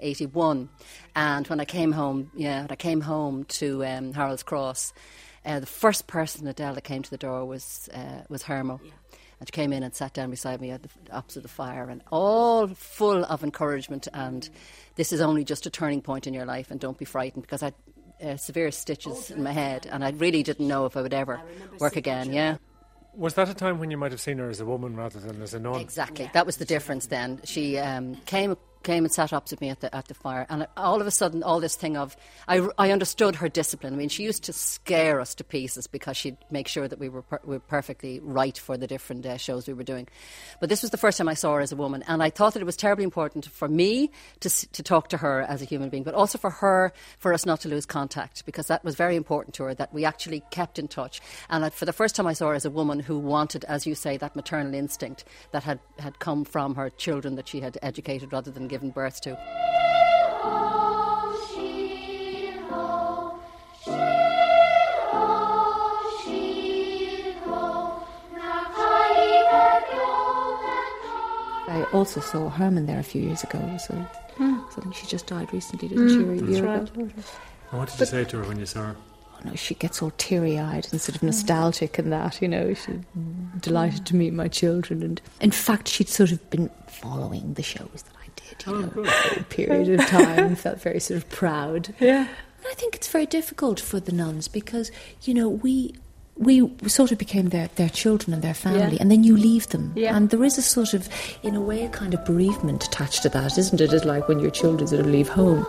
1981. 0.03 0.69
And 1.15 1.47
when 1.47 1.59
I 1.59 1.65
came 1.65 1.91
home, 1.91 2.31
yeah, 2.35 2.61
when 2.61 2.71
I 2.71 2.75
came 2.75 3.01
home 3.01 3.45
to 3.45 3.85
um, 3.85 4.13
Harold's 4.13 4.43
Cross, 4.43 4.93
uh, 5.45 5.59
the 5.59 5.65
first 5.65 6.07
person 6.07 6.47
Adele 6.47 6.75
that 6.75 6.83
came 6.83 7.01
to 7.03 7.09
the 7.09 7.17
door 7.17 7.45
was 7.45 7.89
uh, 7.93 8.23
was 8.29 8.43
Hermo. 8.43 8.79
And 9.39 9.49
she 9.49 9.51
came 9.51 9.73
in 9.73 9.83
and 9.83 9.93
sat 9.93 10.13
down 10.13 10.29
beside 10.29 10.61
me 10.61 10.71
at 10.71 10.83
the 10.83 10.89
opposite 11.11 11.43
the 11.43 11.49
fire, 11.49 11.89
and 11.89 12.01
all 12.11 12.67
full 12.67 13.25
of 13.25 13.43
encouragement. 13.43 14.07
And 14.13 14.49
this 14.95 15.11
is 15.11 15.19
only 15.19 15.43
just 15.43 15.65
a 15.65 15.69
turning 15.69 16.01
point 16.01 16.27
in 16.27 16.33
your 16.33 16.45
life, 16.45 16.71
and 16.71 16.79
don't 16.79 16.97
be 16.97 17.05
frightened 17.05 17.41
because 17.41 17.61
I 17.61 17.73
uh, 18.23 18.37
severe 18.37 18.71
stitches 18.71 19.31
in 19.31 19.43
my 19.43 19.51
head, 19.51 19.87
and 19.91 20.03
I 20.03 20.11
really 20.11 20.43
didn't 20.43 20.67
know 20.67 20.85
if 20.85 20.95
I 20.95 21.01
would 21.01 21.13
ever 21.13 21.41
work 21.79 21.95
again. 21.95 22.31
Yeah. 22.31 22.57
Was 23.15 23.35
that 23.35 23.49
a 23.49 23.53
time 23.53 23.79
when 23.79 23.91
you 23.91 23.97
might 23.97 24.11
have 24.11 24.21
seen 24.21 24.39
her 24.39 24.49
as 24.49 24.59
a 24.59 24.65
woman 24.65 24.95
rather 24.95 25.19
than 25.19 25.41
as 25.41 25.53
a 25.53 25.59
nun? 25.59 25.79
Exactly. 25.79 26.29
That 26.33 26.45
was 26.45 26.57
the 26.57 26.65
difference 26.65 27.07
then. 27.07 27.41
She 27.43 27.77
um, 27.77 28.15
came 28.25 28.55
came 28.83 29.03
and 29.05 29.11
sat 29.11 29.33
opposite 29.33 29.61
me 29.61 29.69
at 29.69 29.79
the 29.79 29.93
at 29.95 30.07
the 30.07 30.13
fire, 30.13 30.45
and 30.49 30.67
all 30.77 31.01
of 31.01 31.07
a 31.07 31.11
sudden, 31.11 31.43
all 31.43 31.59
this 31.59 31.75
thing 31.75 31.97
of 31.97 32.15
I, 32.47 32.67
I 32.77 32.91
understood 32.91 33.35
her 33.37 33.49
discipline. 33.49 33.93
I 33.93 33.97
mean, 33.97 34.09
she 34.09 34.23
used 34.23 34.43
to 34.43 34.53
scare 34.53 35.19
us 35.19 35.35
to 35.35 35.43
pieces 35.43 35.87
because 35.87 36.17
she'd 36.17 36.37
make 36.51 36.67
sure 36.67 36.87
that 36.87 36.99
we 36.99 37.09
were 37.09 37.21
per- 37.21 37.41
we 37.43 37.55
were 37.55 37.59
perfectly 37.59 38.19
right 38.19 38.57
for 38.57 38.77
the 38.77 38.87
different 38.87 39.25
uh, 39.25 39.37
shows 39.37 39.67
we 39.67 39.73
were 39.73 39.83
doing. 39.83 40.07
But 40.59 40.69
this 40.69 40.81
was 40.81 40.91
the 40.91 40.97
first 40.97 41.17
time 41.17 41.27
I 41.27 41.33
saw 41.33 41.55
her 41.55 41.61
as 41.61 41.71
a 41.71 41.75
woman, 41.75 42.03
and 42.07 42.21
I 42.21 42.29
thought 42.29 42.53
that 42.53 42.61
it 42.61 42.65
was 42.65 42.77
terribly 42.77 43.03
important 43.03 43.45
for 43.45 43.67
me 43.67 44.11
to 44.41 44.49
to 44.49 44.83
talk 44.83 45.09
to 45.09 45.17
her 45.17 45.41
as 45.41 45.61
a 45.61 45.65
human 45.65 45.89
being, 45.89 46.03
but 46.03 46.13
also 46.13 46.37
for 46.37 46.49
her 46.49 46.93
for 47.19 47.33
us 47.33 47.45
not 47.45 47.61
to 47.61 47.69
lose 47.69 47.85
contact 47.85 48.45
because 48.45 48.67
that 48.67 48.83
was 48.83 48.95
very 48.95 49.15
important 49.15 49.55
to 49.55 49.63
her 49.63 49.73
that 49.73 49.93
we 49.93 50.05
actually 50.05 50.41
kept 50.51 50.77
in 50.79 50.87
touch. 50.87 51.21
And 51.49 51.65
I, 51.65 51.69
for 51.69 51.85
the 51.85 51.93
first 51.93 52.15
time, 52.15 52.27
I 52.27 52.33
saw 52.33 52.49
her 52.49 52.55
as 52.55 52.65
a 52.65 52.69
woman 52.69 52.99
who 52.99 53.17
wanted, 53.17 53.63
as 53.65 53.87
you 53.87 53.95
say, 53.95 54.17
that 54.17 54.35
maternal 54.35 54.73
instinct 54.73 55.25
that 55.51 55.63
had 55.63 55.79
had 55.99 56.19
come 56.19 56.43
from 56.45 56.75
her 56.75 56.89
children 56.89 57.35
that 57.35 57.47
she 57.47 57.61
had 57.61 57.77
educated 57.81 58.33
rather 58.33 58.51
than 58.51 58.67
given 58.73 58.89
birth 58.89 59.21
to. 59.21 59.37
I 71.67 71.83
also 71.93 72.19
saw 72.19 72.49
Herman 72.49 72.87
there 72.87 72.99
a 72.99 73.03
few 73.03 73.21
years 73.21 73.43
ago, 73.43 73.59
hmm. 73.59 73.77
so 73.77 73.95
I 74.77 74.81
think 74.81 74.95
she 74.95 75.05
just 75.05 75.27
died 75.27 75.53
recently, 75.53 75.89
didn't 75.89 76.09
she? 76.09 76.17
Or 76.17 76.33
a 76.33 76.37
year 76.37 76.63
ago? 76.63 76.87
And 76.95 77.79
what 77.79 77.89
did 77.89 77.99
you 77.99 78.05
say 78.07 78.23
to 78.23 78.37
her 78.37 78.47
when 78.47 78.57
you 78.57 78.65
saw 78.65 78.87
her? 78.87 78.95
Oh, 79.35 79.49
no, 79.49 79.55
she 79.55 79.75
gets 79.75 80.01
all 80.01 80.11
teary 80.17 80.57
eyed 80.57 80.87
and 80.91 80.99
sort 80.99 81.13
of 81.15 81.21
hmm. 81.21 81.27
nostalgic 81.27 81.99
and 81.99 82.11
that, 82.11 82.41
you 82.41 82.47
know. 82.47 82.73
She's 82.73 82.87
mm, 82.87 83.61
delighted 83.61 84.07
to 84.07 84.13
hmm. 84.13 84.19
meet 84.19 84.33
my 84.33 84.47
children. 84.47 85.03
And 85.03 85.21
in 85.41 85.51
fact, 85.51 85.87
she'd 85.87 86.09
sort 86.09 86.31
of 86.31 86.49
been 86.49 86.71
following 86.87 87.53
the 87.53 87.63
shows 87.63 88.03
that 88.07 88.15
I 88.21 88.22
did, 88.35 88.65
you 88.65 88.73
oh, 88.73 88.81
know, 88.81 88.89
for 88.89 89.39
a 89.39 89.43
period 89.43 89.99
of 89.99 90.05
time 90.07 90.55
felt 90.55 90.81
very 90.81 90.99
sort 90.99 91.17
of 91.17 91.29
proud. 91.29 91.93
Yeah. 91.99 92.21
And 92.27 92.71
I 92.71 92.73
think 92.75 92.95
it's 92.95 93.09
very 93.09 93.25
difficult 93.25 93.79
for 93.79 93.99
the 93.99 94.11
nuns 94.11 94.47
because, 94.47 94.91
you 95.23 95.33
know, 95.33 95.49
we 95.49 95.95
we 96.35 96.67
sort 96.87 97.11
of 97.11 97.19
became 97.19 97.49
their, 97.49 97.67
their 97.75 97.89
children 97.89 98.33
and 98.33 98.41
their 98.41 98.55
family, 98.55 98.95
Yeah. 98.95 99.01
and 99.01 99.11
then 99.11 99.23
you 99.23 99.37
leave 99.37 99.67
them. 99.69 99.93
Yeah. 99.95 100.15
And 100.15 100.31
there 100.31 100.43
is 100.43 100.57
a 100.57 100.63
sort 100.63 100.95
of, 100.95 101.07
in 101.43 101.55
a 101.55 101.61
way, 101.61 101.85
a 101.85 101.89
kind 101.89 102.13
of 102.15 102.25
bereavement 102.25 102.83
attached 102.85 103.21
to 103.21 103.29
that, 103.29 103.55
isn't 103.57 103.79
it? 103.79 103.93
It's 103.93 104.03
like 104.03 104.27
when 104.27 104.39
your 104.39 104.49
children 104.49 104.87
sort 104.87 105.01
of 105.01 105.07
leave 105.07 105.29
home. 105.29 105.65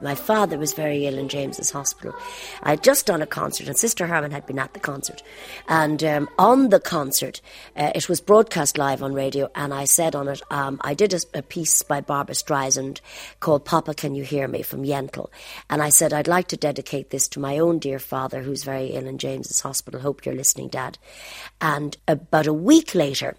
My 0.00 0.14
father 0.14 0.58
was 0.58 0.72
very 0.72 1.06
ill 1.06 1.18
in 1.18 1.28
James's 1.28 1.70
Hospital. 1.70 2.14
I 2.62 2.70
had 2.70 2.84
just 2.84 3.06
done 3.06 3.22
a 3.22 3.26
concert, 3.26 3.66
and 3.66 3.76
Sister 3.76 4.06
Herman 4.06 4.30
had 4.30 4.46
been 4.46 4.58
at 4.58 4.74
the 4.74 4.80
concert. 4.80 5.22
And 5.68 6.02
um, 6.04 6.28
on 6.38 6.68
the 6.68 6.80
concert, 6.80 7.40
uh, 7.76 7.92
it 7.94 8.08
was 8.08 8.20
broadcast 8.20 8.78
live 8.78 9.02
on 9.02 9.12
radio, 9.12 9.50
and 9.54 9.74
I 9.74 9.84
said 9.84 10.14
on 10.14 10.28
it, 10.28 10.40
um, 10.50 10.80
I 10.82 10.94
did 10.94 11.14
a, 11.14 11.20
a 11.34 11.42
piece 11.42 11.82
by 11.82 12.00
Barbra 12.00 12.34
Streisand 12.34 13.00
called 13.40 13.64
Papa, 13.64 13.94
Can 13.94 14.14
You 14.14 14.24
Hear 14.24 14.46
Me 14.46 14.62
from 14.62 14.84
Yentl. 14.84 15.30
And 15.68 15.82
I 15.82 15.88
said, 15.88 16.12
I'd 16.12 16.28
like 16.28 16.48
to 16.48 16.56
dedicate 16.56 17.10
this 17.10 17.28
to 17.28 17.40
my 17.40 17.58
own 17.58 17.78
dear 17.78 17.98
father, 17.98 18.42
who's 18.42 18.64
very 18.64 18.88
ill 18.88 19.06
in 19.06 19.18
James's 19.18 19.60
Hospital. 19.60 20.00
Hope 20.00 20.24
you're 20.24 20.34
listening, 20.34 20.68
Dad. 20.68 20.98
And 21.60 21.96
about 22.06 22.46
a 22.46 22.52
week 22.52 22.94
later, 22.94 23.36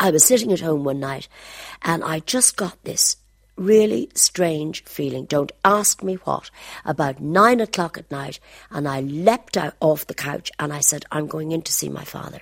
I 0.00 0.10
was 0.10 0.24
sitting 0.24 0.50
at 0.50 0.60
home 0.60 0.82
one 0.82 0.98
night 0.98 1.28
and 1.82 2.02
I 2.02 2.20
just 2.20 2.56
got 2.56 2.82
this 2.84 3.16
really 3.60 4.08
strange 4.14 4.82
feeling. 4.84 5.26
Don't 5.26 5.52
ask 5.64 6.02
me 6.02 6.14
what. 6.14 6.50
About 6.84 7.20
nine 7.20 7.60
o'clock 7.60 7.98
at 7.98 8.10
night, 8.10 8.40
and 8.70 8.88
I 8.88 9.00
leapt 9.00 9.56
out 9.56 9.74
off 9.80 10.06
the 10.06 10.14
couch 10.14 10.50
and 10.58 10.72
I 10.72 10.80
said, 10.80 11.04
I'm 11.12 11.26
going 11.26 11.52
in 11.52 11.62
to 11.62 11.72
see 11.72 11.88
my 11.88 12.04
father. 12.04 12.40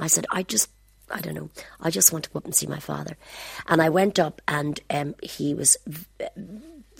I 0.00 0.06
said, 0.06 0.26
I 0.30 0.42
just, 0.42 0.70
I 1.10 1.20
don't 1.20 1.34
know, 1.34 1.50
I 1.80 1.90
just 1.90 2.12
want 2.12 2.24
to 2.24 2.30
go 2.30 2.38
up 2.38 2.46
and 2.46 2.54
see 2.54 2.66
my 2.66 2.78
father. 2.78 3.16
And 3.68 3.82
I 3.82 3.90
went 3.90 4.18
up 4.18 4.40
and 4.48 4.80
um, 4.88 5.14
he 5.22 5.54
was 5.54 5.76
v- 5.86 6.06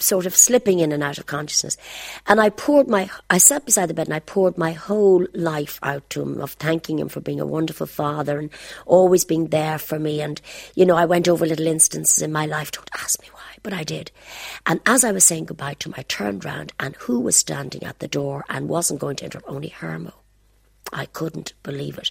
sort 0.02 0.26
of 0.26 0.36
slipping 0.36 0.80
in 0.80 0.92
and 0.92 1.02
out 1.02 1.18
of 1.18 1.26
consciousness. 1.26 1.76
And 2.26 2.40
I 2.40 2.50
poured 2.50 2.88
my, 2.88 3.10
I 3.30 3.38
sat 3.38 3.64
beside 3.64 3.86
the 3.86 3.94
bed 3.94 4.08
and 4.08 4.14
I 4.14 4.20
poured 4.20 4.58
my 4.58 4.72
whole 4.72 5.26
life 5.32 5.78
out 5.82 6.08
to 6.10 6.22
him 6.22 6.40
of 6.40 6.52
thanking 6.52 6.98
him 6.98 7.08
for 7.08 7.20
being 7.20 7.40
a 7.40 7.46
wonderful 7.46 7.86
father 7.86 8.38
and 8.38 8.50
always 8.86 9.24
being 9.24 9.48
there 9.48 9.78
for 9.78 9.98
me. 9.98 10.20
And, 10.20 10.40
you 10.74 10.84
know, 10.84 10.96
I 10.96 11.04
went 11.04 11.28
over 11.28 11.46
little 11.46 11.66
instances 11.66 12.22
in 12.22 12.32
my 12.32 12.46
life. 12.46 12.72
Don't 12.72 12.90
ask 12.94 13.20
me 13.22 13.28
why, 13.32 13.56
but 13.62 13.72
I 13.72 13.84
did. 13.84 14.10
And 14.66 14.80
as 14.86 15.04
I 15.04 15.12
was 15.12 15.24
saying 15.24 15.46
goodbye 15.46 15.74
to 15.74 15.88
him, 15.88 15.94
I 15.96 16.02
turned 16.02 16.44
round 16.44 16.72
and 16.80 16.96
who 16.96 17.20
was 17.20 17.36
standing 17.36 17.84
at 17.84 18.00
the 18.00 18.08
door 18.08 18.44
and 18.48 18.68
wasn't 18.68 19.00
going 19.00 19.16
to 19.16 19.24
interrupt? 19.24 19.48
Only 19.48 19.68
Hermo. 19.68 20.12
I 20.92 21.06
couldn't 21.06 21.54
believe 21.62 21.96
it. 21.96 22.10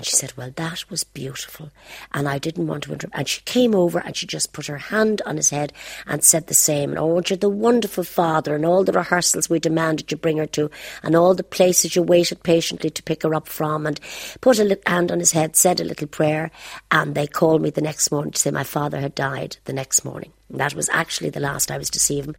And 0.00 0.06
she 0.06 0.16
said, 0.16 0.32
Well, 0.34 0.50
that 0.56 0.88
was 0.88 1.04
beautiful. 1.04 1.70
And 2.14 2.26
I 2.26 2.38
didn't 2.38 2.66
want 2.66 2.84
to 2.84 2.92
interrupt. 2.94 3.14
And 3.14 3.28
she 3.28 3.42
came 3.42 3.74
over 3.74 3.98
and 3.98 4.16
she 4.16 4.26
just 4.26 4.54
put 4.54 4.66
her 4.66 4.78
hand 4.78 5.20
on 5.26 5.36
his 5.36 5.50
head 5.50 5.74
and 6.06 6.24
said 6.24 6.46
the 6.46 6.54
same. 6.54 6.88
And 6.88 6.98
oh, 6.98 7.20
you're 7.28 7.36
the 7.36 7.50
wonderful 7.50 8.04
father, 8.04 8.54
and 8.54 8.64
all 8.64 8.82
the 8.82 8.92
rehearsals 8.92 9.50
we 9.50 9.60
demanded 9.60 10.10
you 10.10 10.16
bring 10.16 10.38
her 10.38 10.46
to, 10.46 10.70
and 11.02 11.14
all 11.14 11.34
the 11.34 11.42
places 11.42 11.94
you 11.94 12.02
waited 12.02 12.42
patiently 12.42 12.88
to 12.88 13.02
pick 13.02 13.24
her 13.24 13.34
up 13.34 13.46
from, 13.46 13.86
and 13.86 14.00
put 14.40 14.58
a 14.58 14.64
little 14.64 14.82
hand 14.86 15.12
on 15.12 15.18
his 15.18 15.32
head, 15.32 15.54
said 15.54 15.82
a 15.82 15.84
little 15.84 16.08
prayer. 16.08 16.50
And 16.90 17.14
they 17.14 17.26
called 17.26 17.60
me 17.60 17.68
the 17.68 17.82
next 17.82 18.10
morning 18.10 18.32
to 18.32 18.38
say 18.38 18.50
my 18.50 18.64
father 18.64 19.00
had 19.00 19.14
died 19.14 19.58
the 19.66 19.74
next 19.74 20.02
morning. 20.02 20.32
And 20.48 20.60
that 20.60 20.74
was 20.74 20.88
actually 20.88 21.28
the 21.28 21.40
last 21.40 21.70
I 21.70 21.76
was 21.76 21.90
to 21.90 22.00
see 22.00 22.22
him. 22.22 22.34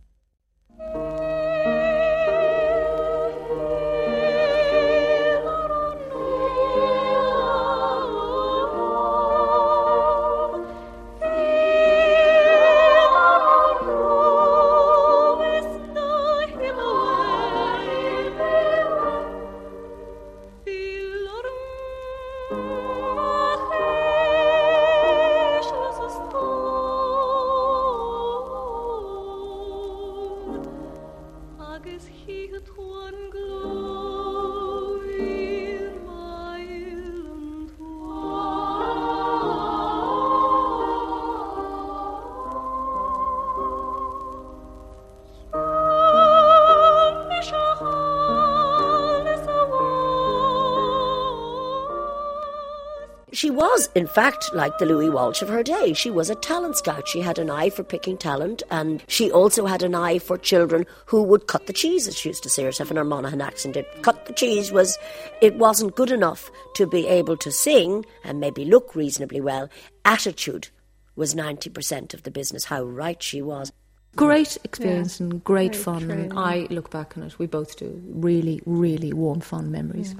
In 53.93 54.07
fact, 54.07 54.53
like 54.53 54.77
the 54.77 54.85
Louis 54.85 55.09
Walsh 55.09 55.41
of 55.41 55.49
her 55.49 55.63
day. 55.63 55.93
She 55.93 56.09
was 56.09 56.29
a 56.29 56.35
talent 56.35 56.77
scout. 56.77 57.07
She 57.07 57.19
had 57.19 57.37
an 57.37 57.49
eye 57.49 57.69
for 57.69 57.83
picking 57.83 58.17
talent, 58.17 58.63
and 58.71 59.03
she 59.07 59.31
also 59.31 59.65
had 59.65 59.83
an 59.83 59.95
eye 59.95 60.19
for 60.19 60.37
children 60.37 60.85
who 61.05 61.23
would 61.23 61.47
cut 61.47 61.67
the 61.67 61.73
cheese, 61.73 62.07
as 62.07 62.17
she 62.17 62.29
used 62.29 62.43
to 62.43 62.49
say 62.49 62.63
herself 62.63 62.89
in 62.89 62.97
her 62.97 63.03
Monaghan 63.03 63.41
accent. 63.41 63.75
It, 63.75 63.87
cut 64.01 64.25
the 64.25 64.33
cheese 64.33 64.71
was, 64.71 64.97
it 65.41 65.55
wasn't 65.55 65.95
good 65.95 66.11
enough 66.11 66.49
to 66.75 66.87
be 66.87 67.07
able 67.07 67.35
to 67.37 67.51
sing 67.51 68.05
and 68.23 68.39
maybe 68.39 68.63
look 68.63 68.95
reasonably 68.95 69.41
well. 69.41 69.69
Attitude 70.05 70.69
was 71.15 71.35
90% 71.35 72.13
of 72.13 72.23
the 72.23 72.31
business. 72.31 72.65
How 72.65 72.83
right 72.83 73.21
she 73.21 73.41
was. 73.41 73.71
Great 74.15 74.57
experience 74.63 75.19
and 75.19 75.43
great 75.43 75.73
Very 75.73 75.83
fun. 75.83 76.11
And. 76.11 76.33
I 76.37 76.67
look 76.69 76.89
back 76.91 77.17
on 77.17 77.23
it, 77.23 77.39
we 77.39 77.47
both 77.47 77.77
do, 77.77 78.01
really, 78.07 78.61
really 78.65 79.13
warm, 79.13 79.39
fond 79.39 79.71
memories. 79.71 80.15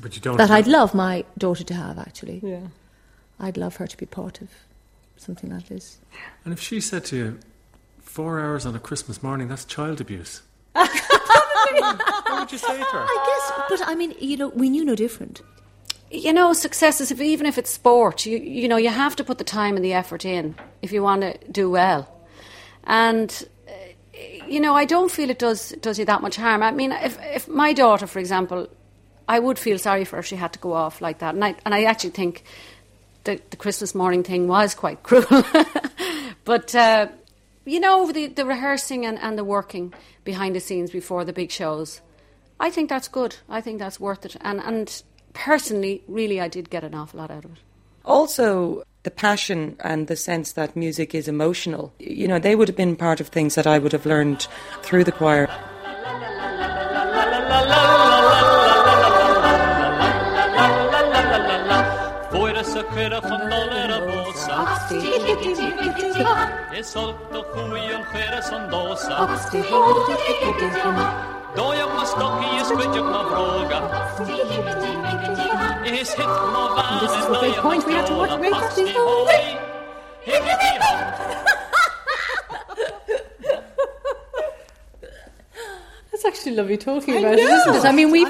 But 0.00 0.14
you 0.14 0.20
don't. 0.20 0.36
That 0.36 0.50
I'd 0.50 0.66
love 0.66 0.94
my 0.94 1.24
daughter 1.38 1.64
to 1.64 1.74
have, 1.74 1.98
actually. 1.98 2.40
Yeah. 2.42 2.60
I'd 3.42 3.56
love 3.56 3.76
her 3.76 3.86
to 3.86 3.96
be 3.96 4.06
part 4.06 4.40
of 4.40 4.48
something 5.16 5.50
like 5.50 5.68
this. 5.68 5.98
And 6.44 6.52
if 6.54 6.60
she 6.60 6.80
said 6.80 7.04
to 7.06 7.16
you, 7.16 7.38
four 8.00 8.40
hours 8.40 8.64
on 8.66 8.74
a 8.74 8.78
Christmas 8.78 9.22
morning, 9.22 9.48
that's 9.48 9.64
child 9.64 10.00
abuse. 10.00 10.42
what 10.72 10.90
would 12.30 12.52
you 12.52 12.58
say 12.58 12.78
to 12.78 12.84
her? 12.84 13.06
I 13.08 13.66
guess, 13.68 13.80
but 13.80 13.88
I 13.88 13.94
mean, 13.94 14.14
you 14.20 14.36
know, 14.36 14.48
we 14.48 14.70
knew 14.70 14.84
no 14.84 14.94
different. 14.94 15.42
you 16.10 16.32
know, 16.32 16.52
success 16.52 17.00
is 17.00 17.10
if, 17.10 17.20
even 17.20 17.46
if 17.46 17.58
it's 17.58 17.70
sport, 17.70 18.26
you 18.26 18.38
you 18.38 18.68
know, 18.68 18.76
you 18.76 18.90
have 18.90 19.16
to 19.16 19.24
put 19.24 19.38
the 19.38 19.44
time 19.44 19.76
and 19.76 19.84
the 19.84 19.94
effort 19.94 20.24
in 20.24 20.54
if 20.82 20.92
you 20.92 21.02
want 21.02 21.22
to 21.22 21.38
do 21.50 21.70
well. 21.70 22.08
And 22.84 23.48
uh, 23.68 23.72
you 24.46 24.60
know, 24.60 24.74
I 24.74 24.84
don't 24.84 25.10
feel 25.10 25.30
it 25.30 25.38
does 25.38 25.70
does 25.80 25.98
you 25.98 26.04
that 26.04 26.20
much 26.22 26.36
harm. 26.36 26.62
I 26.62 26.70
mean, 26.70 26.92
if 26.92 27.18
if 27.22 27.48
my 27.48 27.72
daughter, 27.72 28.06
for 28.06 28.18
example, 28.18 28.68
I 29.28 29.38
would 29.38 29.58
feel 29.58 29.78
sorry 29.78 30.04
for 30.04 30.16
her 30.16 30.20
if 30.20 30.26
she 30.26 30.36
had 30.36 30.52
to 30.52 30.58
go 30.58 30.72
off 30.72 31.00
like 31.00 31.18
that. 31.20 31.34
And 31.34 31.44
I 31.44 31.54
and 31.64 31.74
I 31.74 31.84
actually 31.84 32.10
think 32.10 32.44
the 33.24 33.40
the 33.50 33.56
Christmas 33.56 33.94
morning 33.94 34.22
thing 34.22 34.48
was 34.48 34.74
quite 34.74 35.02
cruel. 35.08 35.44
but 36.44 36.74
uh, 36.74 37.08
you 37.64 37.80
know, 37.80 38.10
the 38.10 38.26
the 38.26 38.44
rehearsing 38.44 39.06
and, 39.06 39.18
and 39.18 39.38
the 39.38 39.44
working 39.44 39.94
behind 40.24 40.54
the 40.54 40.60
scenes 40.60 40.90
before 40.90 41.24
the 41.24 41.32
big 41.32 41.50
shows. 41.50 42.00
I 42.60 42.70
think 42.70 42.88
that's 42.88 43.08
good. 43.08 43.36
I 43.48 43.60
think 43.60 43.78
that's 43.78 43.98
worth 44.00 44.24
it. 44.24 44.36
And 44.40 44.60
and 44.60 45.02
personally, 45.32 46.02
really, 46.08 46.40
I 46.40 46.48
did 46.48 46.70
get 46.70 46.84
an 46.84 46.94
awful 46.94 47.20
lot 47.20 47.30
out 47.30 47.44
of 47.44 47.52
it. 47.52 47.58
Also, 48.04 48.82
the 49.04 49.10
passion 49.10 49.76
and 49.80 50.06
the 50.06 50.16
sense 50.16 50.52
that 50.52 50.76
music 50.76 51.14
is 51.14 51.28
emotional. 51.28 51.92
You 51.98 52.28
know, 52.28 52.38
they 52.38 52.56
would 52.56 52.68
have 52.68 52.76
been 52.76 52.96
part 52.96 53.20
of 53.20 53.28
things 53.28 53.54
that 53.54 53.66
I 53.66 53.78
would 53.78 53.92
have 53.92 54.06
learned 54.06 54.46
through 54.82 55.04
the 55.04 55.12
choir. 55.12 55.48
Fuera 62.72 62.80
sa 62.80 62.82
kwyra 62.88 63.20
van 63.20 63.50
dollar 63.50 63.90
a 63.90 63.98
bosa 64.08 64.56
E 66.72 66.82
solto 66.82 67.40
chuion 67.52 68.02
chwyra 68.10 68.40
son 68.42 68.70
dosa 68.70 69.16
Dojak 71.56 71.90
ma 71.96 72.04
stokki 72.12 72.48
e 72.60 72.64
skridjak 72.64 73.04
ma 73.12 73.20
vroga 73.28 73.78
Is 75.84 76.14
hit 76.14 76.26
ma 76.26 76.64
van 76.76 76.92
This 77.02 77.12
is 77.20 77.26
the 77.28 77.38
big 77.42 77.54
point. 77.60 77.86
We 77.86 77.92
have 77.92 78.06
to 78.08 78.14
watch- 78.14 78.40
we 78.40 78.48
have 78.50 78.74
to- 78.74 78.86
Higgity 80.24 80.72
That's 86.10 86.24
actually 86.24 86.52
lovely 86.56 86.76
talking 86.76 87.18
about 87.18 87.34
it, 87.34 87.40
isn't 87.40 87.74
it? 87.76 87.84
I 87.84 87.92
mean, 87.92 88.10
we. 88.10 88.24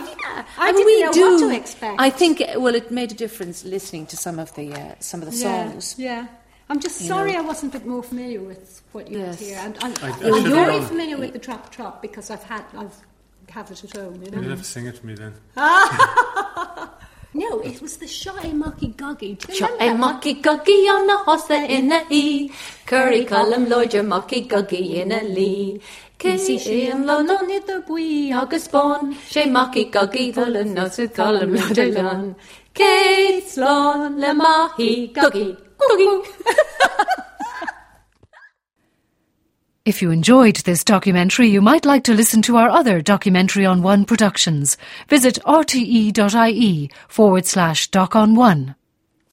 I 0.62 0.68
I 0.68 0.72
mean, 0.72 0.86
didn't 0.86 0.86
we 0.86 1.02
know 1.04 1.12
do. 1.12 1.44
what 1.44 1.50
to 1.52 1.56
expect. 1.60 1.96
I 2.06 2.10
think. 2.10 2.40
uh, 2.40 2.60
Well, 2.60 2.74
it 2.74 2.90
made 2.90 3.10
a 3.12 3.14
difference 3.24 3.64
listening 3.64 4.06
to 4.06 4.16
some 4.16 4.38
of 4.38 4.54
the 4.54 4.66
uh, 4.72 4.94
some 5.00 5.22
of 5.22 5.30
the 5.30 5.36
Yeah, 5.36 5.70
songs. 5.70 5.94
yeah. 5.98 6.26
I'm 6.70 6.80
just 6.80 6.98
sorry 7.06 7.34
I 7.36 7.40
wasn't 7.42 7.74
a 7.74 7.78
bit 7.78 7.86
more 7.86 8.02
familiar 8.02 8.40
with 8.40 8.80
what 8.92 9.04
you 9.10 9.18
Yes. 9.18 9.38
had 9.38 9.46
here. 9.48 9.58
And 9.64 9.74
I'm, 9.84 9.92
I- 10.02 10.08
I 10.08 10.28
I'm 10.38 10.44
very 10.44 10.76
known. 10.78 10.86
familiar 10.92 11.16
with 11.18 11.32
the 11.32 11.38
trap 11.38 11.70
trap 11.70 12.00
because 12.00 12.30
I've 12.30 12.44
had 12.44 12.64
I've 12.82 12.96
have 13.50 13.70
it 13.70 13.84
at 13.84 13.92
home. 13.96 14.22
You 14.24 14.30
know. 14.30 14.40
You'll 14.40 14.50
have 14.56 14.60
to 14.66 14.72
sing 14.76 14.86
it 14.86 14.96
to 14.96 15.06
me 15.06 15.14
then. 15.14 15.34
No, 17.34 17.60
it 17.60 17.80
was 17.80 17.96
the 17.96 18.06
shy 18.06 18.52
mucky 18.52 18.88
guggy. 18.88 19.34
Do 19.36 19.52
you 19.52 19.58
Shot 19.60 19.70
remember 19.72 19.84
a 19.84 19.96
that? 19.96 19.98
mucky 20.00 20.34
guggy 20.34 20.80
on 20.94 21.06
the 21.06 21.16
horse 21.16 21.44
there 21.44 21.64
in 21.64 21.90
a 21.90 22.04
he. 22.04 22.52
Curry 22.84 23.24
column 23.24 23.70
Lord 23.70 23.94
your 23.94 24.02
mucky 24.02 24.42
guggy 24.42 25.00
in 25.00 25.12
a 25.12 25.22
lee. 25.22 25.80
Casey 26.22 26.56
she 26.56 26.86
and 26.86 27.04
lo 27.04 27.20
no 27.20 27.40
need 27.40 27.66
the 27.66 27.82
bwee 27.86 28.32
agus 28.40 28.68
bon. 28.68 29.12
She 29.28 29.46
mucky 29.46 29.86
guggy 29.86 30.30
full 30.30 30.54
of 30.54 30.66
nuts 30.68 30.98
with 30.98 31.14
column 31.14 31.54
Lord 31.54 31.78
alone. 31.78 32.36
Kate 32.72 33.42
slon 33.42 34.20
le 34.20 34.32
mahi 34.32 35.08
guggy 35.08 35.56
guggy. 35.80 36.22
If 39.84 40.00
you 40.00 40.12
enjoyed 40.12 40.58
this 40.58 40.84
documentary, 40.84 41.48
you 41.48 41.60
might 41.60 41.84
like 41.84 42.04
to 42.04 42.14
listen 42.14 42.40
to 42.42 42.56
our 42.56 42.68
other 42.68 43.02
documentary 43.02 43.66
on 43.66 43.82
one 43.82 44.04
productions. 44.04 44.76
Visit 45.08 45.40
rte.ie 45.44 46.90
forward 47.08 47.46
slash 47.46 47.88
doc 47.88 48.14
on 48.14 48.36
one. 48.36 48.76